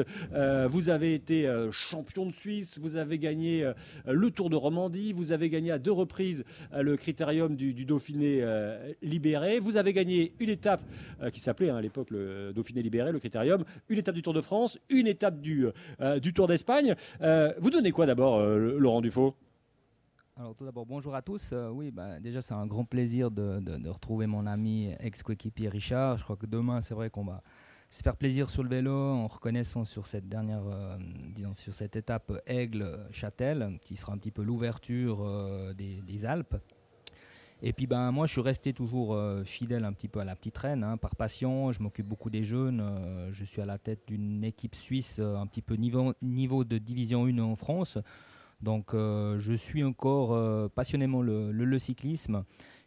[0.69, 3.75] vous avez été champion de Suisse, vous avez gagné euh,
[4.07, 8.39] le Tour de Romandie, vous avez gagné à deux reprises euh, le critérium du, Dauphiné
[8.41, 10.83] euh, libéré, vous avez gagné une étape
[11.33, 14.41] qui s'appelait hein, à l'époque le Dauphiné libéré, le critérium, une étape du Tour de
[14.41, 15.67] France, une étape du,
[16.21, 16.95] du Tour d'Espagne.
[17.59, 19.35] vous donnez quoi d'abord, Laurent Dufaux?
[20.37, 21.55] Alors tout d'abord, bonjour à tous.
[21.73, 26.19] oui, bah, déjà c'est un grand plaisir de, de retrouver mon ami ex-coéquipier Richard.
[26.19, 27.43] Je crois que demain, c'est vrai qu'on va
[27.95, 30.97] se faire plaisir sur le vélo en reconnaissant sur cette dernière, euh,
[31.33, 36.57] disons, sur cette étape Aigle-Châtel, qui sera un petit peu l'ouverture euh, des, Alpes.
[37.63, 40.35] Et puis ben moi je suis resté toujours euh, fidèle un petit peu à la
[40.35, 41.71] petite reine, hein, par passion.
[41.71, 42.83] Je m'occupe beaucoup des jeunes.
[43.31, 47.27] je suis à la tête d'une équipe suisse un petit peu niveau, niveau de division
[47.27, 47.99] 1 en France.
[48.61, 52.45] Donc je suis encore passionnément le cyclisme.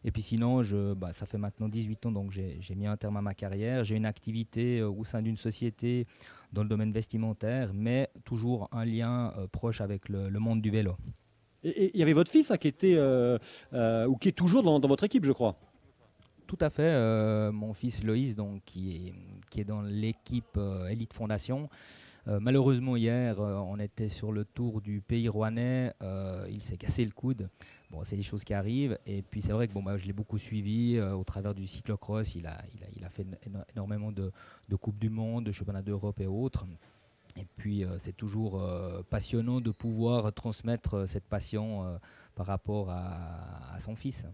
[0.08, 3.18] Et puis sinon, je, bah, ça fait maintenant 18 ans, donc j'ai mis un terme
[3.18, 3.84] à ma carrière.
[3.84, 6.08] J'ai une activité euh, au sein d'une société
[6.54, 10.96] dans le domaine vestimentaire, mais toujours un lien euh, proche avec le, monde du vélo.
[11.64, 13.38] Et il y avait votre fils hein, qui était, euh,
[14.08, 15.58] ou qui est toujours dans, votre équipe, je crois.
[16.46, 17.52] Tout à fait.
[17.52, 19.14] mon fils Loïs, donc, qui, est,
[19.50, 20.58] qui est dans l'équipe
[20.90, 21.68] Elite Fondation.
[22.42, 25.94] Malheureusement, hier, on était sur le tour du pays rouennais.
[26.50, 27.50] il s'est cassé le coude.
[27.90, 28.98] Bon, c'est des choses qui arrivent.
[29.06, 31.68] Et puis c'est vrai que bon, bah, je l'ai beaucoup suivi euh, au travers du
[31.68, 32.36] cyclocross.
[32.36, 32.58] Il a,
[32.96, 33.26] il a, fait
[33.74, 34.32] énormément de,
[34.68, 36.66] de Coupes du Monde, de Championnats d'Europe et autres.
[37.38, 41.98] Et puis euh, c'est toujours euh, passionnant de pouvoir transmettre cette passion
[42.36, 44.26] par rapport à, son fils.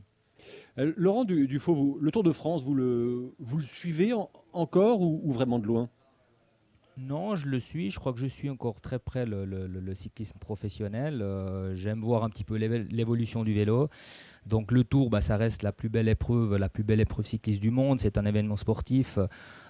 [0.76, 4.12] Laurent Dufaux, le Tour de France, vous le, vous suivez
[4.52, 5.90] encore ou vraiment de loin?
[6.98, 7.90] Non, je le suis.
[7.90, 11.22] Je crois que je suis encore très près le, cyclisme professionnel.
[11.22, 13.90] Euh, J'aime voir un petit peu l'évolution du vélo.
[14.46, 17.62] Donc le Tour, bah, ça reste la plus belle épreuve, la plus belle épreuve cycliste
[17.62, 18.00] du monde.
[18.00, 19.18] C'est un événement sportif,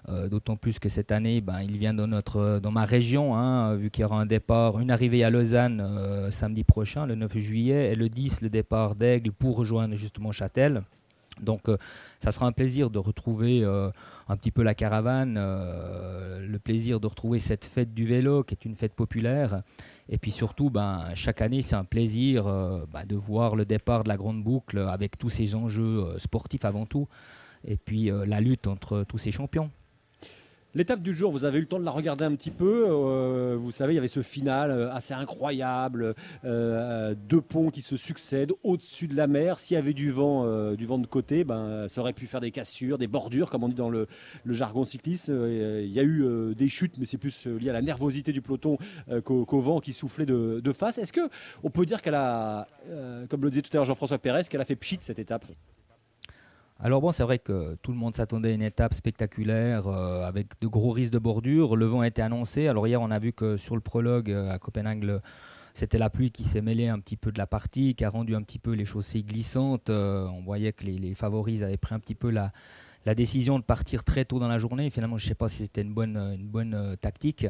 [0.09, 4.01] euh, d'autant plus que cette année, bah, il vient dans ma région, hein, vu qu'il
[4.01, 7.95] y aura un départ, une arrivée à Lausanne euh, samedi prochain, le 9 juillet, et
[7.95, 10.83] le 10 le départ d'Aigle pour rejoindre justement Châtel.
[11.41, 11.63] Donc
[12.19, 13.65] ça sera un plaisir de retrouver
[14.27, 18.53] un petit peu la caravane, euh, le plaisir de retrouver cette fête du vélo qui
[18.53, 19.63] est une fête populaire.
[20.09, 24.03] Et puis surtout, ben, chaque année, c'est un plaisir euh, ben, de voir le départ
[24.03, 27.07] de la grande boucle avec tous ces enjeux euh, sportifs avant tout.
[27.65, 29.71] Et puis la lutte entre tous ces champions.
[30.75, 32.87] L'étape du jour, vous avez eu le temps de la regarder un petit peu.
[32.89, 37.83] euh, vous savez, il y avait ce final euh, assez incroyable, euh, deux ponts qui
[37.83, 39.59] se succèdent au-dessus de la mer.
[39.59, 42.49] S'il y avait du vent, du vent de côté, ben, ça aurait pu faire des
[42.49, 44.07] cassures, des bordures, comme on dit dans le,
[44.47, 45.27] jargon cycliste.
[45.27, 48.77] Il y a eu des chutes, mais c'est plus lié à la nervosité du peloton
[49.23, 50.97] qu'au vent qui soufflait de, face.
[50.97, 51.29] Est-ce que
[51.61, 52.67] on peut dire qu'elle a,
[53.29, 55.45] comme le disait tout à l'heure Jean-François Pérez, qu'elle a fait pchit cette étape?
[56.85, 60.59] Alors bon, c'est vrai que tout le monde s'attendait à une étape spectaculaire euh, avec
[60.59, 61.77] de gros risques de bordure.
[61.77, 62.67] Le vent a été annoncé.
[62.67, 65.21] Alors hier, on a vu que sur le prologue euh, à Copenhague,
[65.73, 68.35] c'était la pluie qui s'est mêlée un petit peu de la partie, qui a rendu
[68.35, 69.89] un petit peu les chaussées glissantes.
[69.89, 72.51] Euh, on voyait que les favoris avaient pris un petit peu la,
[73.05, 74.89] la décision de partir très tôt dans la journée.
[74.89, 77.47] Finalement, je ne sais pas si c'était une bonne, euh, tactique.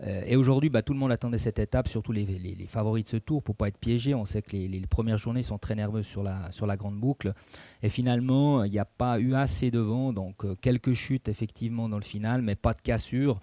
[0.00, 2.26] Euh, et aujourd'hui, bah, tout le monde attendait cette étape, surtout les,
[2.68, 4.14] favoris de ce tour, pour pas être piégés.
[4.14, 6.98] On sait que les, les premières journées sont très nerveuses sur la, sur la grande
[6.98, 7.32] boucle.
[7.82, 11.88] Et finalement, il n'y a pas eu assez de vent, donc euh, quelques chutes effectivement
[11.88, 13.40] dans le final, mais pas de cassure,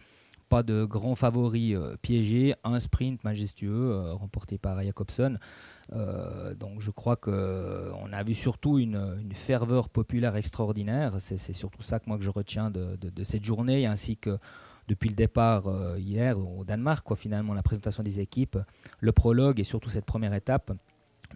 [0.54, 5.40] pas de grands favoris euh, piégés, un sprint majestueux euh, remporté par Jacobson.
[5.94, 11.16] Euh, donc je crois qu'on a vu surtout une, ferveur populaire extraordinaire.
[11.18, 14.38] C'est surtout ça que moi que je retiens de, cette journée, ainsi que
[14.88, 15.64] depuis le départ
[15.98, 18.60] hier au Danemark, finalement la présentation des équipes,
[19.00, 20.72] le prologue et surtout cette première étape.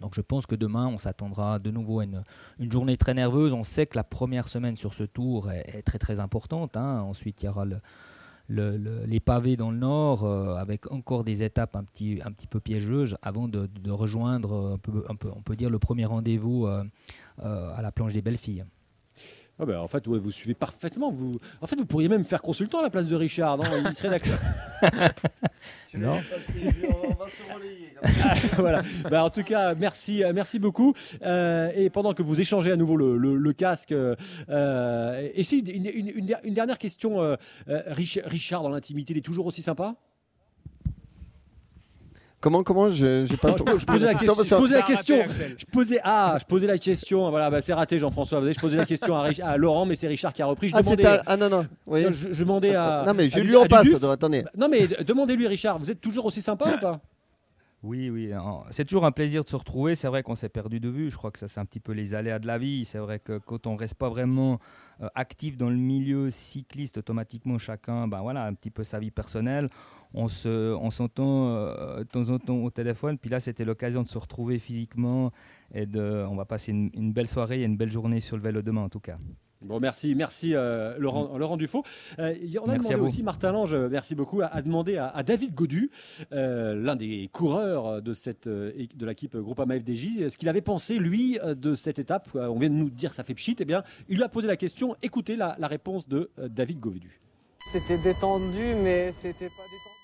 [0.00, 2.22] Donc je pense que demain, on s'attendra de nouveau à une,
[2.70, 3.52] journée très nerveuse.
[3.52, 6.76] On sait que la première semaine sur ce tour est, est très très importante.
[6.76, 7.00] hein.
[7.00, 7.80] Ensuite, il y aura le-
[8.48, 12.18] le- le- les pavés dans le nord, euh, avec encore des étapes un petit,
[12.50, 15.02] peu piégeuses, avant de, rejoindre, euh,
[15.36, 16.82] on peut dire, le premier rendez-vous euh,
[17.38, 18.64] à la planche des belles filles.
[19.60, 21.10] Ah ben, en fait, ouais, vous suivez parfaitement.
[21.10, 21.32] Vous...
[21.60, 23.64] En fait, vous pourriez même faire consultant à la place de Richard, non?
[23.88, 24.38] Il serait d'accord.
[25.98, 26.12] Non.
[26.12, 27.94] on va se relayer.
[27.98, 28.34] comme ça.
[28.58, 28.82] voilà.
[29.10, 30.92] Bah, en tout cas, merci, euh, merci beaucoup.
[31.22, 35.58] Euh, et pendant que vous échangez à nouveau le, le- le casque, euh, et si
[35.60, 39.62] une, une- une- une dernière question, euh, Rich- Richard, dans l'intimité, il est toujours aussi
[39.62, 39.94] sympa?
[42.40, 44.34] Comment, comment Je j'ai pas Non, je, compris je posais la question.
[44.44, 45.16] Je posais la question.
[45.58, 47.30] Je posais, ah, je posais la question.
[47.30, 48.40] Voilà, bah, c'est raté, Jean-François.
[48.52, 50.68] Je posais la question à, Rich- à Laurent, mais c'est Richard qui a repris.
[50.68, 51.66] Je Ah, demandais, ah non, non.
[51.86, 52.04] Oui.
[52.10, 53.02] je, je demandais à.
[53.06, 53.82] non, mais je lui repasse.
[53.84, 54.04] Duduf.
[54.04, 54.44] Attendez.
[54.56, 55.78] Non, mais demandez-lui, Richard.
[55.78, 57.00] Vous êtes toujours aussi sympa ou pas?
[57.84, 58.32] Oui, oui.
[58.70, 59.94] C'est toujours un plaisir de se retrouver.
[59.94, 61.10] C'est vrai qu'on s'est perdu de vue.
[61.10, 62.84] Je crois que ça, c'est un petit peu les aléas de la vie.
[62.84, 64.58] C'est vrai que quand on reste pas vraiment
[65.00, 69.12] euh, actif dans le milieu cycliste, automatiquement, chacun, ben voilà, un petit peu sa vie
[69.12, 69.70] personnelle.
[70.12, 73.16] On se, on s'entend euh, de temps en temps au téléphone.
[73.16, 75.30] Puis là, c'était l'occasion de se retrouver physiquement
[75.72, 78.42] et de, on va passer une, une belle soirée et une belle journée sur le
[78.42, 79.18] vélo demain, en tout cas.
[79.60, 81.82] Bon, merci, merci euh, Laurent, Laurent Dufaux.
[82.20, 84.96] Euh, y- on a Merci demandé aussi, Martin Lange, euh, merci beaucoup, a, a demandé
[84.98, 85.90] à, à David Godu,
[86.32, 88.72] euh, l'un des coureurs de, cette, de
[89.06, 92.28] l'équipe Groupama FDJ, ce qu'il avait pensé, lui, de cette étape.
[92.34, 93.56] On vient de nous dire ça fait pchit.
[93.58, 94.94] Eh bien, il lui a posé la question.
[95.02, 97.20] Écoutez la, la réponse de David Godu.
[97.72, 99.94] C'était détendu, mais c'était pas détendu.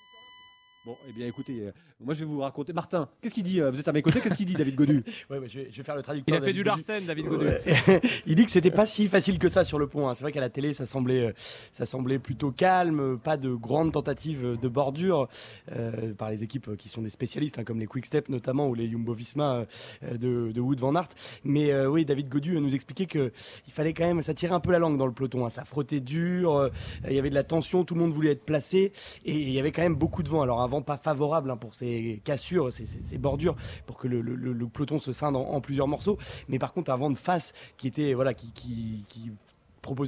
[0.87, 1.73] Bon, eh bien, écoutez, euh,
[2.05, 2.73] moi je vais vous raconter.
[2.73, 5.05] Martin, qu'est-ce qu'il dit euh, Vous êtes à mes côtés, qu'est-ce qu'il dit, David Godu?
[5.31, 6.37] Ouais, ouais, je, vais, je vais faire le Il traducteur.
[6.37, 6.63] a fait David du.
[6.65, 7.47] Larsen, David Godu.
[7.47, 7.63] Ouais.
[8.27, 10.09] il dit que c'était pas si facile que ça sur le pont.
[10.09, 10.15] hein.
[10.15, 11.33] C'est vrai qu'à la télé, ça semblait, euh,
[11.73, 15.29] ça semblait plutôt calme, pas de grandes tentatives de bordure
[15.73, 18.75] euh, par les équipes qui sont des spécialistes, hein, comme les Quick Step notamment ou
[18.75, 19.65] les Jumbo Visma
[20.05, 21.09] euh, de, de Wood Van Aert.
[21.45, 23.33] Mais euh, oui, David Godu nous expliquait que
[23.67, 25.45] il fallait quand même, ça tirait un peu la langue dans le peloton.
[25.47, 25.51] hein.
[25.51, 26.69] Ça frottait dur, euh,
[27.09, 28.93] il y avait de la tension, tout le monde voulait être placé
[29.25, 30.43] et il y avait quand même beaucoup de vent.
[30.43, 31.94] Alors un vent pas favorable hein, pour ces
[32.25, 36.19] cassures, ces, bordures, pour que le, peloton se scinde en, plusieurs morceaux.
[36.49, 39.31] Mais par contre, un vent de face qui était voilà, qui, qui,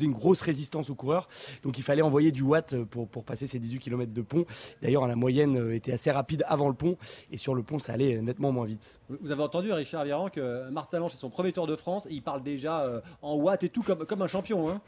[0.02, 1.28] une grosse résistance aux coureurs.
[1.62, 4.46] Donc il fallait envoyer du watt pour, passer ces 18 km de pont.
[4.82, 6.96] D'ailleurs, la moyenne euh, était assez rapide avant le pont
[7.30, 8.98] et sur le pont, ça allait nettement moins vite.
[9.08, 12.22] Vous avez entendu, Richard Viran, que Martin Lange, c'est son premier Tour de France il
[12.22, 14.68] parle déjà euh, en watts et tout comme, comme un champion.
[14.68, 14.80] Hein.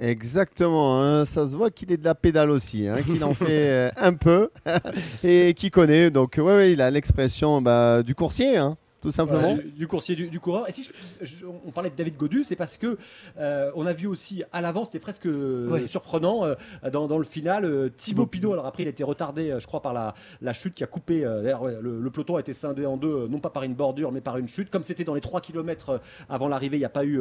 [0.00, 3.46] Exactement, hein, ça se voit qu'il est de la pédale aussi, hein, qu'il en fait
[3.50, 4.48] euh, un peu
[5.24, 6.10] et qu'il connaît.
[6.10, 8.56] Donc, ouais, ouais, il a l'expression bah, du coursier.
[8.58, 8.76] hein.
[9.00, 9.54] Tout simplement.
[9.56, 10.68] du, du coursier du, du coureur.
[10.68, 10.92] Et si je-
[11.24, 12.98] je- on parlait de David Godu, c'est parce que
[13.38, 15.88] euh, on a vu aussi à l'avant, c'était presque euh, Oui.
[15.88, 16.54] surprenant euh,
[16.92, 17.64] dans, dans le final.
[17.64, 20.74] euh, Thibaut Pinot, alors après il a été retardé, je crois, par la, la chute
[20.74, 21.24] qui a coupé.
[21.24, 24.10] euh, D'ailleurs, le, le peloton a été scindé en deux, non pas par une bordure,
[24.10, 24.68] mais par une chute.
[24.70, 27.20] Comme c'était dans les 3 km avant l'arrivée, il n'y a pas eu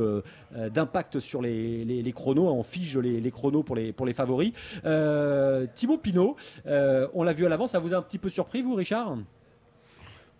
[0.55, 2.47] d'impact sur les, les- les chronos.
[2.49, 4.51] On fige les, les chronos pour les, pour les favoris.
[4.85, 6.35] Euh, Thibaut Pinot,
[6.65, 9.17] euh, on l'a vu à l'avant, ça vous a un petit peu surpris, vous, Richard?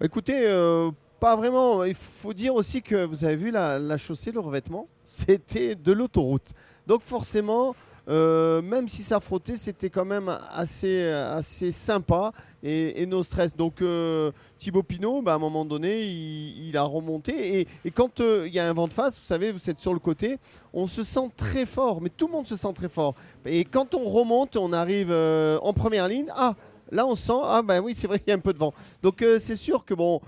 [0.02, 1.84] Écoutez, euh, pas vraiment.
[1.84, 6.54] Il faut dire aussi que vous avez vu la, chaussée, le revêtement, c'était de l'autoroute.
[6.86, 7.76] Donc forcément,
[8.10, 12.32] euh, même si ça frottait, c'était quand même assez, assez sympa
[12.64, 13.56] et, et no stress.
[13.56, 17.68] Donc euh, Thibaut Pinot, bah, à un moment donné, il, a remonté.
[17.84, 19.94] Et, quand euh, il y a un vent de face, vous savez, vous êtes sur
[19.94, 20.38] le côté,
[20.74, 22.02] on se sent très fort.
[22.02, 23.16] Mais tout le monde se sent très fort.
[23.46, 26.28] Et quand on remonte, on arrive en première ligne.
[26.36, 26.56] Ah,
[26.92, 28.74] là on sent, ah ben oui, c'est vrai qu'il y a un peu de vent.
[29.04, 30.22] Donc c'est sûr que bon,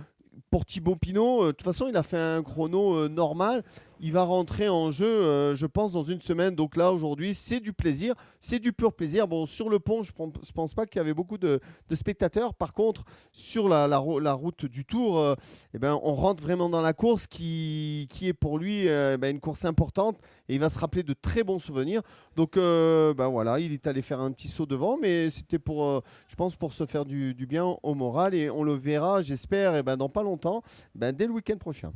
[0.49, 3.63] pour Thibaut Pinot, euh, de toute façon, il a fait un chrono euh, normal.
[4.01, 6.55] Il va rentrer en jeu, euh, je pense, dans une semaine.
[6.55, 8.15] Donc là, aujourd'hui, c'est du plaisir.
[8.39, 9.27] C'est du pur plaisir.
[9.27, 11.59] Bon, sur le pont, je ne pense, pas qu'il y avait beaucoup de,
[11.93, 12.53] spectateurs.
[12.53, 15.35] Par contre, sur la, la ro- la route du Tour, euh,
[15.73, 19.41] eh ben, on rentre vraiment dans la course qui, est pour lui euh, ben, une
[19.41, 20.17] course importante.
[20.47, 22.01] Et il va se rappeler de très bons souvenirs.
[22.37, 24.97] Donc ben voilà, il est allé faire un petit saut devant.
[24.97, 28.33] Mais c'était pour, je pense, pour se faire du, du bien au moral.
[28.33, 30.63] Et on le verra, j'espère, eh ben, dans pas longtemps,
[30.95, 31.91] ben, dès le week-end prochain.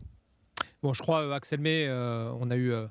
[0.84, 2.88] Bon, je crois, euh, Axel May, euh, on a eu euh,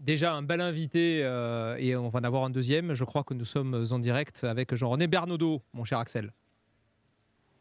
[0.00, 2.94] déjà un bel invité euh, et on va en avoir un deuxième.
[2.94, 6.32] Je crois que nous sommes en direct avec Jean-René Bernaudot, mon cher Axel.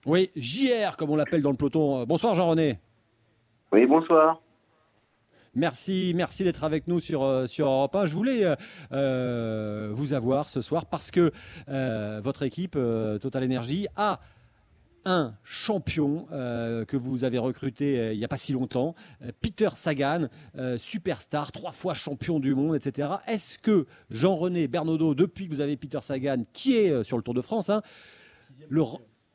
[0.07, 2.05] Oui, JR, comme on l'appelle dans le peloton.
[2.05, 2.79] Bonsoir Jean-René.
[3.71, 4.41] Oui, bonsoir.
[5.53, 8.05] Merci, merci d'être avec nous sur, sur Europe 1.
[8.07, 8.55] Je voulais
[8.91, 11.31] euh, vous avoir ce soir parce que
[11.69, 14.21] euh, votre équipe, euh, Total Energy, a
[15.07, 18.93] un champion euh, que vous avez recruté euh, il n'y a pas si longtemps,
[19.23, 20.27] euh, Peter Sagan,
[20.77, 23.09] superstar, trois fois champion du monde, etc.
[23.25, 27.33] Est-ce que Jean-René Bernaudot, depuis que vous avez Peter Sagan, qui est sur le Tour
[27.33, 27.81] de France, hein,
[28.67, 28.83] le...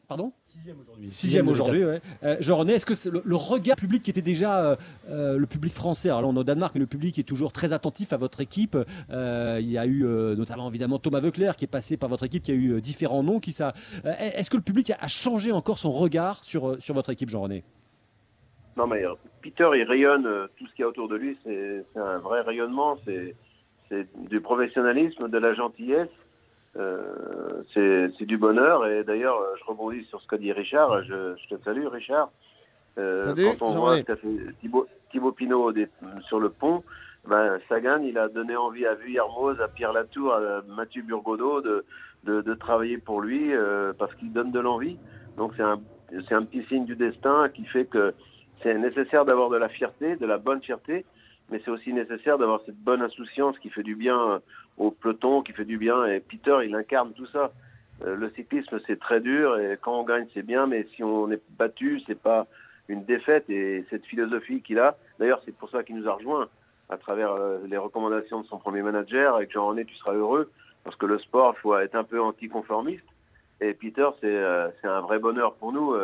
[0.08, 0.32] Pardon?
[0.52, 1.08] Sixième aujourd'hui.
[1.12, 2.02] Sixième aujourd'hui, ouais.
[2.22, 4.76] Euh, Jean-René, est-ce que c'est le, le regard public qui était déjà euh,
[5.08, 7.52] euh, le public français, alors là on est au Danemark, mais le public est toujours
[7.52, 8.76] très attentif à votre équipe.
[9.10, 12.24] Euh, il y a eu euh, notamment évidemment Thomas Veuclair qui est passé par votre
[12.24, 13.40] équipe, qui a eu euh, différents noms.
[13.40, 13.72] Qui ça,
[14.04, 17.64] Euh, est-ce que le public a, changé encore son regard sur, sur votre équipe, Jean-René
[18.76, 21.38] Non, mais euh, Peter, il rayonne euh, tout ce qu'il y a autour de lui.
[21.44, 22.98] C'est c'est un vrai rayonnement.
[23.06, 23.34] C'est
[23.88, 26.08] c'est du professionnalisme, de la gentillesse.
[26.76, 28.86] Euh, c'est c'est du bonheur.
[28.86, 31.04] Et d'ailleurs, euh, je rebondis sur ce qu'a dit Richard.
[31.04, 32.30] Je, je te salue, Richard.
[32.98, 34.28] Euh, Salut, quand on voit ce qu'a fait
[34.60, 35.72] Thibaut, Thibaut Pinot
[36.28, 36.82] sur le pont,
[37.26, 41.84] ben, Sagan, il a donné envie à Vuillermoz, à Pierre Latour, à Mathieu Burgodeau de,
[42.24, 44.98] de, de travailler pour lui euh, parce qu'il donne de l'envie.
[45.36, 45.80] Donc c'est un,
[46.28, 48.12] c'est un petit signe du destin qui fait que
[48.62, 51.04] c'est nécessaire d'avoir de la fierté, de la bonne fierté,
[51.52, 54.38] mais c'est aussi nécessaire d'avoir cette bonne insouciance qui fait du bien euh,
[54.78, 56.06] au peloton, qui fait du bien.
[56.06, 57.52] Et Peter, il incarne tout ça.
[58.04, 61.30] Euh, le cyclisme, c'est très dur et quand on gagne, c'est bien, mais si on
[61.30, 62.46] est battu, c'est pas
[62.88, 63.50] une défaite.
[63.50, 66.48] Et cette philosophie qu'il a, d'ailleurs, c'est pour ça qu'il nous a rejoint
[66.88, 69.36] à travers euh, les recommandations de son premier manager.
[69.36, 70.50] Avec Jean-René, tu seras heureux
[70.84, 73.04] parce que le sport, il faut être un peu anticonformiste.
[73.60, 75.94] Et Peter, c'est un vrai bonheur pour nous.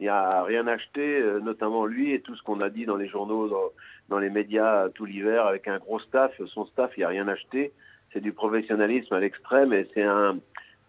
[0.00, 3.08] Il n'y a rien acheté, notamment lui et tout ce qu'on a dit dans les
[3.08, 3.70] journaux,
[4.12, 6.30] dans les médias tout l'hiver, avec un gros staff.
[6.46, 7.72] Son staff, il n'y a rien acheté.
[8.12, 10.38] C'est du professionnalisme à l'extrême et c'est un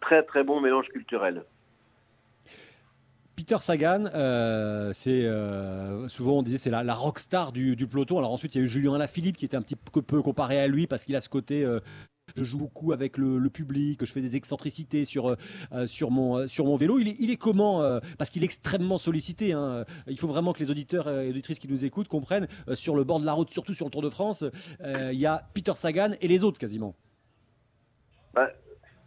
[0.01, 1.43] très très bon mélange culturel.
[3.35, 8.19] Peter Sagan, euh, c'est euh, souvent on disait c'est la, la rockstar du, peloton.
[8.19, 10.59] Alors ensuite il y a eu Julien Alaphilippe qui était un petit peu peu comparé
[10.59, 11.79] à lui parce qu'il a ce côté euh,
[12.35, 15.35] je joue beaucoup avec le, public, je fais des excentricités sur, euh,
[15.73, 16.97] euh, sur, mon, euh, sur mon vélo.
[16.99, 17.81] Il est, il est comment
[18.17, 19.53] Parce qu'il est extrêmement sollicité.
[19.53, 19.85] hein.
[20.07, 22.47] Il faut vraiment que les auditeurs et auditrices qui nous écoutent comprennent.
[22.73, 24.43] sur le bord de la route, surtout sur le Tour de France,
[24.83, 26.95] il y a Peter Sagan et les autres quasiment.
[28.33, 28.49] Bah,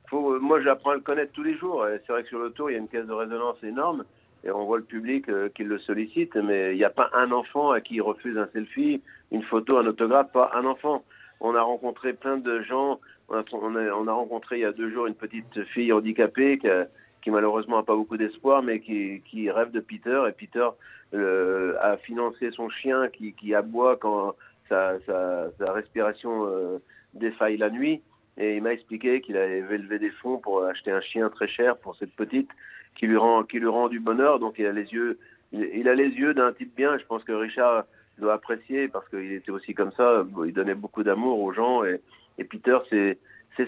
[0.08, 1.84] faut, moi, j'apprends à le connaître tous les jours.
[2.06, 4.04] C'est vrai que sur le tour, il y a une caisse de résonance énorme.
[4.44, 6.36] Et on voit le public qui le sollicite.
[6.36, 9.78] Mais il n'y a pas un enfant à qui il refuse un selfie, une photo,
[9.78, 10.30] un autographe.
[10.32, 11.04] Pas un enfant.
[11.40, 13.00] On a rencontré plein de gens.
[13.28, 15.92] On a, on a, on a rencontré il y a deux jours une petite fille
[15.92, 16.86] handicapée qui, a-
[17.22, 20.22] qui malheureusement n'a pas beaucoup d'espoir, mais qui, qui rêve de Peter.
[20.28, 20.68] Et Peter
[21.14, 24.34] euh, a financé son chien qui, qui aboie quand
[24.68, 26.78] sa, sa, sa respiration euh,
[27.14, 28.00] défaille la nuit.
[28.38, 31.76] Et il m'a expliqué qu'il avait levé des fonds pour acheter un chien très cher
[31.78, 32.50] pour cette petite
[32.94, 34.38] qui lui rend, qui lui rend du bonheur.
[34.38, 35.18] Donc il a les yeux,
[35.52, 36.96] il, il a les yeux d'un type bien.
[36.98, 37.84] Je pense que Richard
[38.18, 40.24] doit apprécier parce qu'il était aussi comme ça.
[40.44, 42.00] Il donnait beaucoup d'amour aux gens et,
[42.38, 43.18] et Peter, c'est,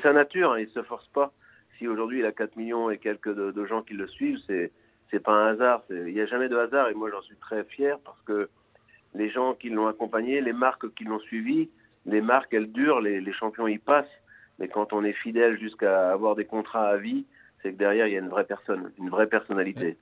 [0.02, 0.52] sa nature.
[0.52, 1.32] hein, il se force pas.
[1.78, 4.72] Si aujourd'hui il a 4 millions et quelques de, de gens qui le suivent, c'est,
[5.10, 5.82] c'est pas un hasard.
[5.90, 8.48] Il n'y a jamais de hasard et moi j'en suis très fier parce que
[9.14, 11.70] les gens qui l'ont accompagné, les marques qui l'ont suivi,
[12.04, 14.06] les marques elles durent, les, les champions y passent.
[14.58, 17.24] Mais quand on est fidèle jusqu'à avoir des contrats à vie,
[17.62, 19.96] c'est que derrière il y a une vraie personne, une vraie personnalité.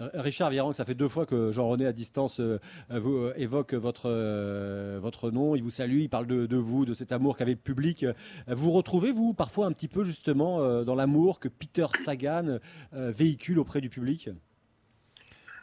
[0.00, 2.58] Euh, Richard Virenque, ça fait deux fois que Jean-René à distance euh,
[2.90, 6.84] vous, euh, évoque votre, euh, votre nom, il vous salue, il parle de, de vous,
[6.84, 8.04] de cet amour qu'avait le public.
[8.48, 12.58] Vous retrouvez, vous, parfois un petit peu justement euh, dans l'amour que Peter Sagan
[12.92, 14.30] euh, véhicule auprès du public?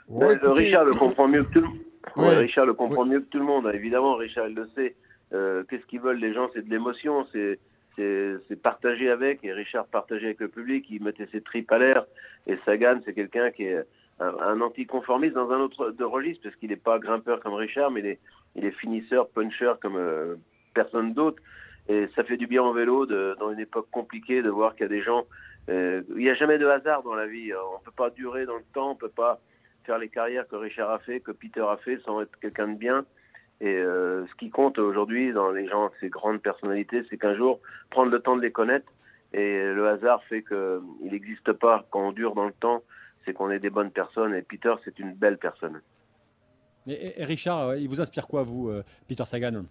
[0.07, 1.77] Ouais, euh, Richard le comprend mieux que tout le monde.
[2.15, 2.27] Ouais.
[2.29, 3.69] Ouais, Richard le comprend mieux que tout le monde.
[3.73, 4.95] Évidemment, Richard il le sait.
[5.33, 6.49] Euh, Qu'est-ce qu'ils veulent les gens?
[6.53, 7.59] C'est de l'émotion, c'est
[7.95, 9.43] c'est c'est partager avec.
[9.43, 12.05] Et Richard partageait avec le public, il mettait ses tripes à l'air.
[12.47, 13.85] Et Sagan, c'est quelqu'un qui est
[14.21, 18.19] un, anticonformiste dans un autre de registre, parce qu'il n'est pas grimpeur comme Richard, mais
[18.55, 20.35] il est, finisseur, puncher comme euh,
[20.73, 21.41] personne d'autre.
[21.89, 24.85] Et ça fait du bien au vélo dans une époque compliquée de voir qu'il y
[24.85, 25.25] a des gens.
[25.69, 27.51] euh, il n'y a jamais de hasard dans la vie.
[27.53, 29.39] On ne peut pas durer dans le temps, on ne peut pas
[29.85, 32.77] faire les carrières que Richard a fait, que Peter a fait, sans être quelqu'un de
[32.77, 33.05] bien.
[33.61, 37.59] Et euh, ce qui compte aujourd'hui dans les gens, ces grandes personnalités, c'est qu'un jour,
[37.89, 38.91] prendre le temps de les connaître.
[39.33, 41.85] Et le hasard fait qu'il n'existe pas.
[41.89, 42.83] Quand on dure dans le temps,
[43.25, 44.33] c'est qu'on est des bonnes personnes.
[44.35, 45.81] Et Peter, c'est une belle personne.
[46.87, 49.63] et, et- et Richard, euh, il vous inspire quoi, vous, euh, Peter Sagan?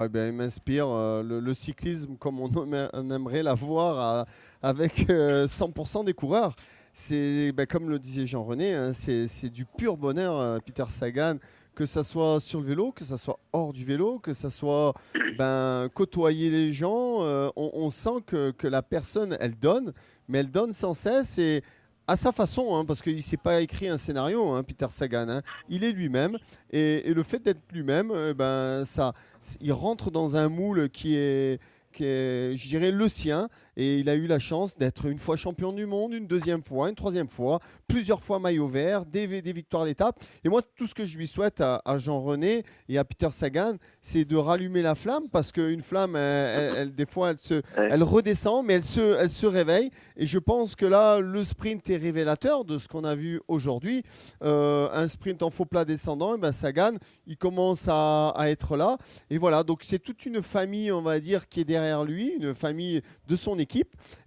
[0.00, 4.26] Ah ben, il m'inspire euh, le, le cyclisme comme on, aime- on aimerait l'avoir
[4.62, 6.56] avec euh, 100% des coureurs.
[6.92, 11.36] C'est ben, comme le disait Jean-René, hein, c'est c'est du pur bonheur, euh, Peter Sagan,
[11.74, 14.94] que ça soit sur le vélo, que ça soit hors du vélo, que ça soit
[15.36, 17.22] ben, côtoyer les gens.
[17.22, 19.92] euh, on, on sent que, que la personne, elle donne,
[20.28, 21.62] mais elle donne sans cesse et
[22.06, 25.28] à sa façon, hein, parce qu'il ne s'est pas écrit un scénario, hein, Peter Sagan.
[25.28, 25.42] hein.
[25.68, 26.38] Il est lui-même
[26.70, 29.14] et, le fait d'être lui-même, euh, ben, ça,
[29.60, 31.60] il rentre dans un moule qui est,
[31.92, 33.48] qui est, je dirais, le sien.
[33.76, 36.88] Et il a eu la chance d'être une fois champion du monde, une deuxième fois,
[36.88, 40.18] une troisième fois, plusieurs fois maillot vert, des, des victoires d'étape.
[40.44, 43.74] Et moi, tout ce que je lui souhaite à, à Jean-René et à Peter Sagan,
[44.00, 47.62] c'est de rallumer la flamme parce qu'une flamme, elle- elle- elle- des fois, elle, se,
[47.90, 49.90] elle redescend, mais elle se, elle se réveille.
[50.16, 54.02] Et je pense que là, le sprint est révélateur de ce qu'on a vu aujourd'hui.
[54.44, 56.92] Euh, un sprint en faux plat descendant, et ben Sagan,
[57.26, 58.98] il commence à, à être là.
[59.30, 62.54] Et voilà, donc c'est toute une famille, on va dire, qui est derrière lui, une
[62.54, 63.63] famille de son équipe.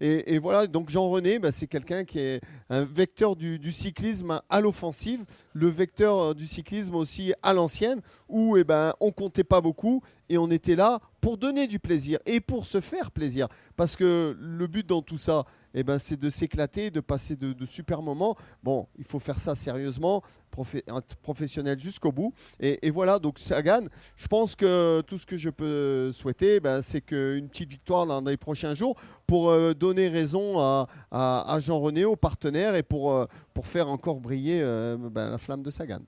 [0.01, 4.61] Et, voilà, donc Jean-René, ben, c'est quelqu'un qui est un vecteur du, du cyclisme à
[4.61, 5.23] l'offensive,
[5.53, 10.01] le vecteur euh, du cyclisme aussi à l'ancienne, où eh ben, on comptait pas beaucoup
[10.29, 13.47] et on était là pour donner du plaisir et pour se faire plaisir.
[13.75, 17.65] Parce que le but dans tout ça, eh ben, c'est de s'éclater, de passer de,
[17.65, 18.35] super moments.
[18.63, 20.23] Bon, il faut faire ça sérieusement,
[20.87, 22.33] être professionnel jusqu'au bout.
[22.59, 23.81] Et, voilà, donc Sagan,
[24.15, 28.21] je pense que tout ce que je peux souhaiter, ben, c'est qu'une petite victoire dans
[28.21, 28.95] les prochains jours
[29.27, 33.87] pour euh, donner raison à, à- à Jean-René, aux partenaires, et pour, euh, pour faire
[33.89, 35.99] encore briller euh, ben, la flamme de Sagan.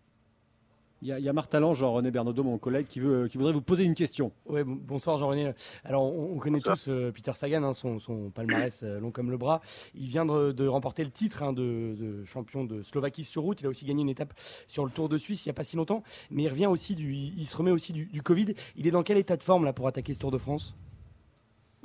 [1.01, 3.37] Il y, a- il y a Marc Talent, Jean-René Bernaudot, mon collègue, qui, veut, qui
[3.37, 4.33] voudrait vous poser une question.
[4.47, 5.53] Bon- bonsoir Jean-René.
[5.85, 9.31] Alors on, on connaît tous euh, Peter Sagan, hein, son, son palmarès euh, long comme
[9.31, 9.61] le bras.
[9.95, 13.61] Il vient de, de remporter le titre hein, de, de champion de Slovaquie sur route.
[13.61, 14.33] Il a aussi gagné une étape
[14.67, 16.03] sur le Tour de Suisse il n'y a pas si longtemps.
[16.31, 18.53] Mais il revient aussi du, il se remet aussi du, du Covid.
[18.75, 20.75] Il est dans quel état de forme là pour attaquer ce Tour de France?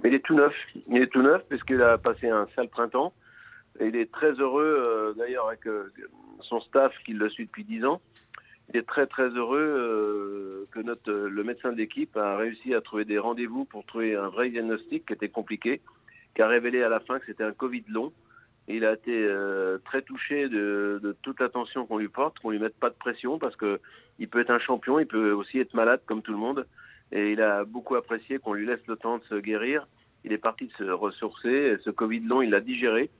[0.04, 0.54] Il est tout neuf.
[0.88, 3.12] Il est tout neuf puisqu'il a passé un sale printemps.
[3.80, 5.92] Et il est très heureux, euh, d'ailleurs, avec euh,
[6.42, 8.00] son staff qui le suit depuis 10 ans.
[8.72, 12.74] Il est très très heureux euh, que notre, euh, le médecin de l'équipe a réussi
[12.74, 15.80] à trouver des rendez-vous pour trouver un vrai diagnostic qui était compliqué,
[16.34, 18.12] qui a révélé à la fin que c'était un Covid long.
[18.66, 22.76] Il a été euh, très touché de, toute l'attention qu'on lui porte, qu'on lui mette
[22.76, 23.80] pas de pression parce que
[24.18, 26.66] il peut être un champion, il peut aussi être malade comme tout le monde.
[27.12, 29.86] Et il a beaucoup apprécié qu'on lui laisse le temps de se guérir.
[30.24, 31.50] Il est parti de se ressourcer.
[31.50, 33.10] Et ce Covid long, il l'a digéré.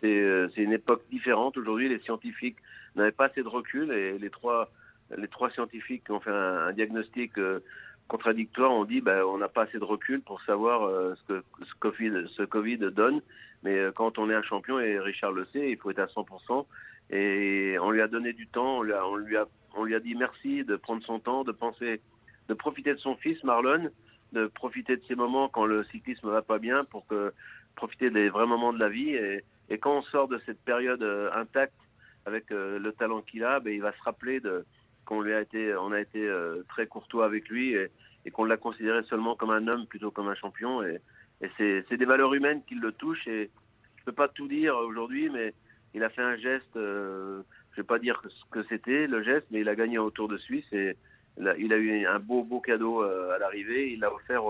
[0.00, 1.56] C'est une époque différente.
[1.56, 2.56] Aujourd'hui, les scientifiques
[2.94, 4.70] n'avaient pas assez de recul et les trois,
[5.16, 7.60] les trois scientifiques qui ont fait un, diagnostic euh,
[8.08, 11.34] contradictoire ont dit ben, on n'a pas assez de recul pour savoir euh, ce
[11.80, 11.92] que
[12.36, 13.20] ce COVID, donne.
[13.62, 16.06] Mais euh, quand on est un champion, et Richard le sait, il faut être à
[16.06, 16.66] 100%.
[17.10, 21.18] Et on lui a donné du temps, on lui a, dit merci de prendre son
[21.18, 22.00] temps, de penser,
[22.48, 23.90] de profiter de son fils Marlon,
[24.32, 27.32] de profiter de ces moments quand le cyclisme va pas bien, pour que
[27.76, 29.10] profiter des vrais moments de la vie.
[29.10, 29.44] Et,
[29.80, 31.02] quand on sort de cette période
[31.34, 31.74] intacte
[32.26, 34.64] avec le talent qu'il a, ben, il va se rappeler de
[35.04, 37.90] qu'on lui a été, on a été euh, très courtois avec lui et,
[38.32, 40.82] qu'on l'a considéré seulement comme un homme plutôt comme un champion.
[40.82, 41.00] Et,
[41.58, 43.26] c'est, des valeurs humaines qui le touchent.
[43.28, 43.50] Et
[43.96, 45.52] je peux pas tout dire aujourd'hui, mais
[45.92, 46.76] il a fait un geste.
[46.76, 47.42] Euh,
[47.72, 50.28] je vais pas dire ce que c'était le geste, mais il a gagné au Tour
[50.28, 50.96] de Suisse et
[51.38, 53.92] il a, il a eu un beau beau cadeau euh, à l'arrivée.
[53.92, 54.42] Il l'a offert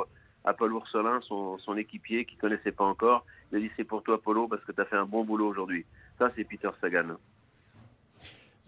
[0.45, 3.25] à Paul Ourselin, son, son équipier, qui connaissait pas encore.
[3.51, 5.49] Il a dit c'est pour toi, Polo, parce que tu as fait un bon boulot
[5.49, 5.85] aujourd'hui.
[6.19, 7.17] Ça, c'est Peter Sagan.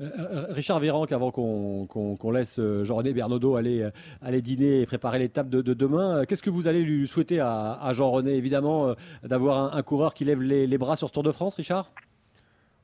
[0.00, 3.88] Euh, euh, Richard Véranque, avant qu'on laisse euh, Jean-René Bernaudot aller,
[4.20, 7.90] aller dîner et préparer l'étape de, de, demain, qu'est-ce que vous allez lui souhaiter à,
[7.92, 8.34] Jean-René?
[8.34, 11.90] Évidemment, d'avoir un, coureur qui lève les, les, bras sur ce Tour de France, Richard?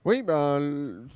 [0.04, 1.06] Oui, ben,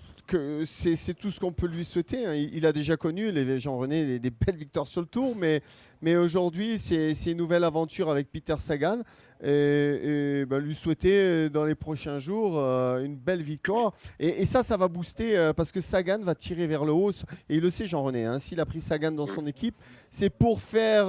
[0.64, 2.26] c'est tout ce qu'on peut lui souhaiter.
[2.26, 2.34] Hein.
[2.34, 7.12] Il, a déjà connu, les Jean-René, des, belles victoires sur le Tour, mais, aujourd'hui, c'est
[7.26, 8.98] une nouvelle aventure avec Peter Sagan.
[9.44, 13.92] Et, ben, lui souhaiter euh, dans les prochains jours euh, une belle victoire.
[14.18, 17.10] Et, ça, ça va booster euh, parce que Sagan va tirer vers le haut.
[17.10, 19.76] Et il le sait, Jean-René, hein, s'il a pris Sagan dans son équipe,
[20.08, 21.08] c'est pour faire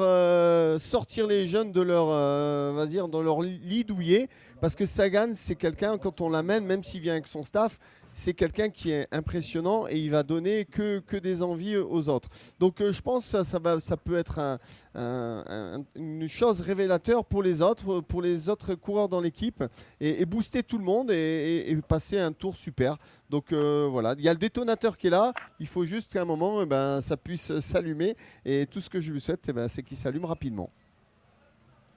[0.79, 4.27] sortir les jeunes de leur, va dire, dans leur lit douillet.
[4.59, 7.79] Parce que Sagan, c'est quelqu'un, quand on l'amène, même s'il vient avec son staff,
[8.17, 12.29] c'est quelqu'un qui est impressionnant et il va donner que, que des envies aux autres.
[12.59, 14.59] Donc euh, je pense que ça, ça, va, ça peut être
[14.95, 19.63] une chose révélateur pour les autres, pour les autres coureurs dans l'équipe
[20.01, 22.97] et, booster tout le monde et, passer un tour super.
[23.29, 26.23] Donc euh, voilà, il y a le détonateur qui est là, il faut juste qu'à
[26.23, 29.53] un moment eh ben, ça puisse s'allumer et tout ce que je lui souhaite eh
[29.53, 30.71] ben, c'est qu'il s'allume rapidement.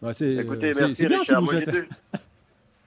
[0.03, 1.43] Écoutez, merci Richard.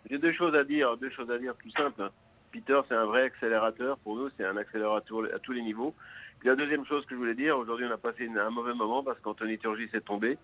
[0.07, 2.11] J'ai deux choses à dire, deux choses à dire tout simples.
[2.53, 3.97] Peter, c'est un vrai accélérateur.
[3.97, 5.95] Pour nous, c'est un accélérateur à tous les niveaux.
[6.39, 9.03] Puis la deuxième chose que je voulais dire, aujourd'hui, on a passé un mauvais moment
[9.03, 10.37] parce qu'Anthony Turgis est tombé.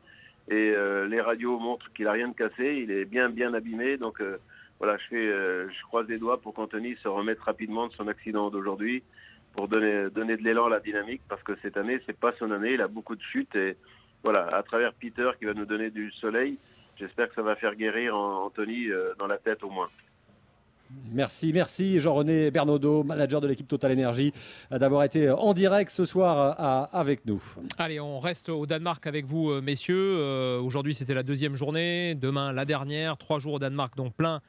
[0.49, 2.79] Et euh, les radios montrent qu'il a rien de cassé.
[2.81, 3.97] Il est bien, bien abîmé.
[3.97, 4.37] Donc, euh,
[4.79, 8.07] voilà, je, fais, euh, je croise les doigts pour qu'Anthony se remette rapidement de son
[8.07, 9.03] accident d'aujourd'hui
[9.53, 12.49] pour donner, donner de l'élan à la dynamique parce que cette année, c'est pas son
[12.49, 12.73] année.
[12.73, 13.55] Il a beaucoup de chutes.
[13.55, 13.77] Et
[14.23, 16.57] voilà, à travers Peter qui va nous donner du soleil,
[16.97, 18.87] j'espère que ça va faire guérir Anthony
[19.19, 19.89] dans la tête au moins.
[21.11, 24.33] Merci, merci Jean-René Bernaudot, manager de l'équipe Total Energy,
[24.71, 27.41] d'avoir été en direct ce soir euh, avec nous.
[27.77, 30.17] Allez, on reste au Danemark avec vous, euh, messieurs.
[30.17, 33.17] Euh, aujourd'hui, c'était la deuxième journée, demain la dernière.
[33.17, 34.41] Trois jours au Danemark, donc plein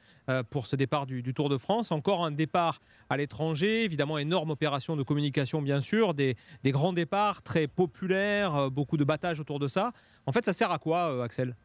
[0.50, 1.90] pour ce départ du, Tour de France.
[1.90, 6.92] Encore un départ à l'étranger, évidemment, énorme opération de communication, bien sûr, des, des grands
[6.92, 9.90] départs très populaires, beaucoup de battages autour de ça.
[10.26, 11.56] En fait, ça sert à quoi, Axel?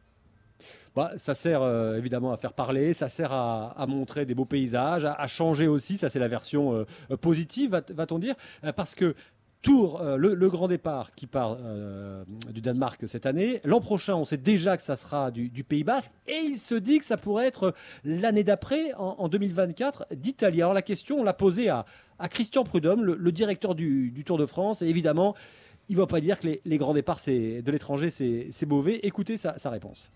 [0.96, 5.04] Bah, ça sert euh, évidemment à faire parler, ça sert à, montrer des beaux paysages,
[5.04, 8.34] à, changer aussi, ça c'est la version euh, positive, va-t-on dire,
[8.64, 9.14] euh, parce que
[9.60, 11.58] Tour, le, grand départ qui part
[12.52, 13.60] du Danemark cette année.
[13.64, 17.00] L'an prochain, on sait déjà que ça sera du, Pays Basque et il se dit
[17.00, 17.74] que ça pourrait être
[18.04, 20.62] l'année d'après, en, 2024, d'Italie.
[20.62, 21.84] Alors la question, on l'a posée à,
[22.30, 25.34] Christian Prudhomme, le, directeur du, Tour de France, et évidemment,
[25.88, 29.00] il ne va pas dire que les, grands départs de l'étranger, c'est mauvais.
[29.02, 30.12] Écoutez sa réponse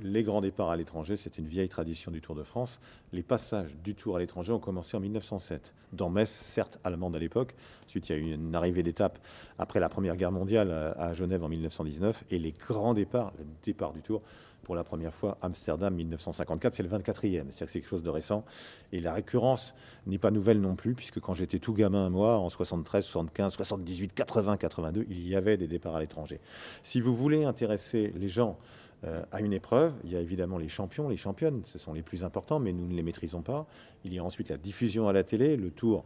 [0.00, 2.80] les grands départs à l'étranger, c'est une vieille tradition du Tour de France.
[3.12, 7.18] Les passages du Tour à l'étranger ont commencé en 1907, dans Metz, certes allemande à
[7.18, 7.54] l'époque.
[7.86, 9.18] Ensuite, il y a eu une arrivée d'étape
[9.58, 12.24] après la Première Guerre mondiale à Genève en 1919.
[12.30, 14.22] Et les grands départs, le départ du Tour,
[14.64, 17.20] pour la première fois, Amsterdam 1954, c'est le 24e.
[17.20, 18.44] C'est-à-dire que c'est quelque chose de récent.
[18.92, 19.74] Et la récurrence
[20.06, 24.14] n'est pas nouvelle non plus, puisque quand j'étais tout gamin, moi, en 73, 75, 78,
[24.14, 26.40] 80, 82, il y avait des départs à l'étranger.
[26.82, 28.58] Si vous voulez intéresser les gens
[29.04, 29.94] euh, à une épreuve.
[30.04, 32.86] Il y a évidemment les champions, les championnes, ce sont les plus importants, mais nous
[32.86, 33.66] ne les maîtrisons pas.
[34.04, 35.56] Il y a ensuite la diffusion à la télé.
[35.56, 36.04] Le tour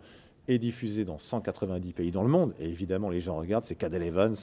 [0.49, 2.55] est diffusé dans 190 pays dans le monde.
[2.59, 4.35] Et évidemment, les gens regardent, c'est Cadel Evans,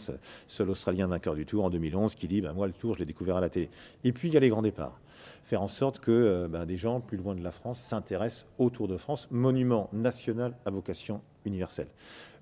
[0.47, 3.05] seul Australien vainqueur du Tour en 2011, qui dit ben, Moi, le Tour, je l'ai
[3.05, 3.69] découvert à la télé.
[4.03, 4.99] Et puis, il y a les grands départs.
[5.43, 8.69] Faire en sorte que euh, ben, des gens plus loin de la France s'intéressent au
[8.69, 11.87] Tour de France, monument national à vocation universelle.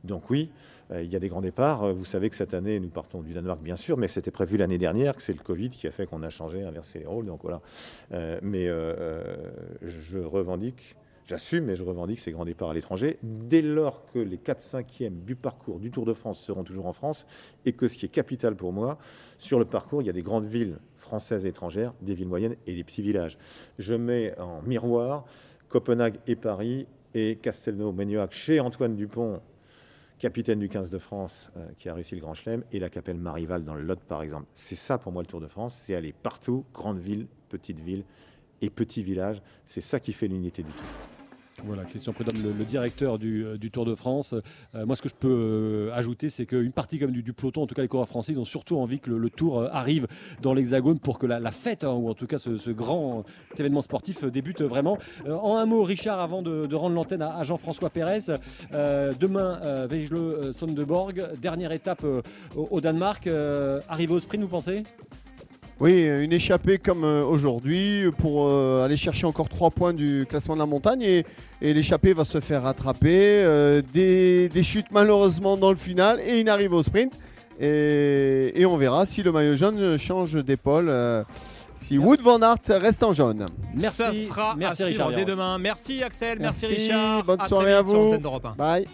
[0.04, 0.50] Donc, oui,
[0.92, 1.84] il y a des grands départs.
[1.84, 4.58] Euh, vous savez que cette année, nous partons du Danemark, bien sûr, mais c'était prévu
[4.58, 7.26] l'année dernière, que c'est le Covid qui a fait qu'on a changé, inversé les rôles.
[7.26, 7.62] Donc voilà.
[8.12, 14.06] Euh, mais je revendique J'assume et je revendique ces grands départs à l'étranger, dès lors
[14.12, 17.26] que les 4-5e du parcours du Tour de France seront toujours en France,
[17.66, 18.98] et que ce qui est capital pour moi,
[19.38, 22.58] sur le parcours, il y a des grandes villes françaises et étrangères, des villes moyennes
[22.68, 23.38] et des petits villages.
[23.80, 25.24] Je mets en miroir
[25.70, 29.40] Copenhague et Paris, et Castelnau-Magnoac chez Antoine Dupont,
[30.24, 33.18] capitaine du 15 de France euh, qui a réussi le Grand Chelem, et la Capelle
[33.18, 34.46] Marival dans le Lot, par exemple.
[34.54, 38.06] C'est ça pour moi le Tour de France, c'est aller partout, grande ville, petite ville
[38.62, 39.42] et petit village.
[39.66, 41.23] C'est ça qui fait l'unité du Tour.
[41.66, 44.36] Voilà, Christian Prudhomme, le, directeur du, Tour de France.
[44.76, 47.68] Euh, moi, ce que je peux euh, ajouter, c'est qu'une partie comme du, peloton, en
[47.68, 50.08] tout cas les coureurs français, ils ont surtout envie que le, Tour euh, arrive
[50.42, 53.24] dans l'Hexagone pour que la, fête, hein, ou en tout cas ce, grand
[53.58, 54.98] événement sportif, débute vraiment.
[55.28, 58.20] en un mot, Richard, avant de, rendre l'antenne à, Jean-François Pérez,
[58.72, 62.04] demain, Vejle Sondeborg, dernière étape
[62.56, 63.28] au, au, Danemark.
[63.88, 64.84] arrivé au sprint, vous pensez?
[65.80, 70.54] Oui, une échappée comme euh, aujourd'hui pour euh, aller chercher encore 3 points du classement
[70.56, 71.26] de la montagne et,
[71.62, 73.42] l'échappée va se faire rattraper.
[73.44, 77.14] Euh, des, chutes malheureusement dans le final et une arrivée au sprint.
[77.60, 80.92] Et, on verra si le maillot jaune change d'épaule.
[81.76, 83.46] si Wood Van Aert reste en jaune.
[83.74, 83.98] Merci.
[83.98, 85.58] Ça sera merci à Richard dès demain.
[85.58, 87.24] Merci Axel, merci, Richard.
[87.24, 88.18] Bonne soirée à vous.
[88.58, 88.86] Bye.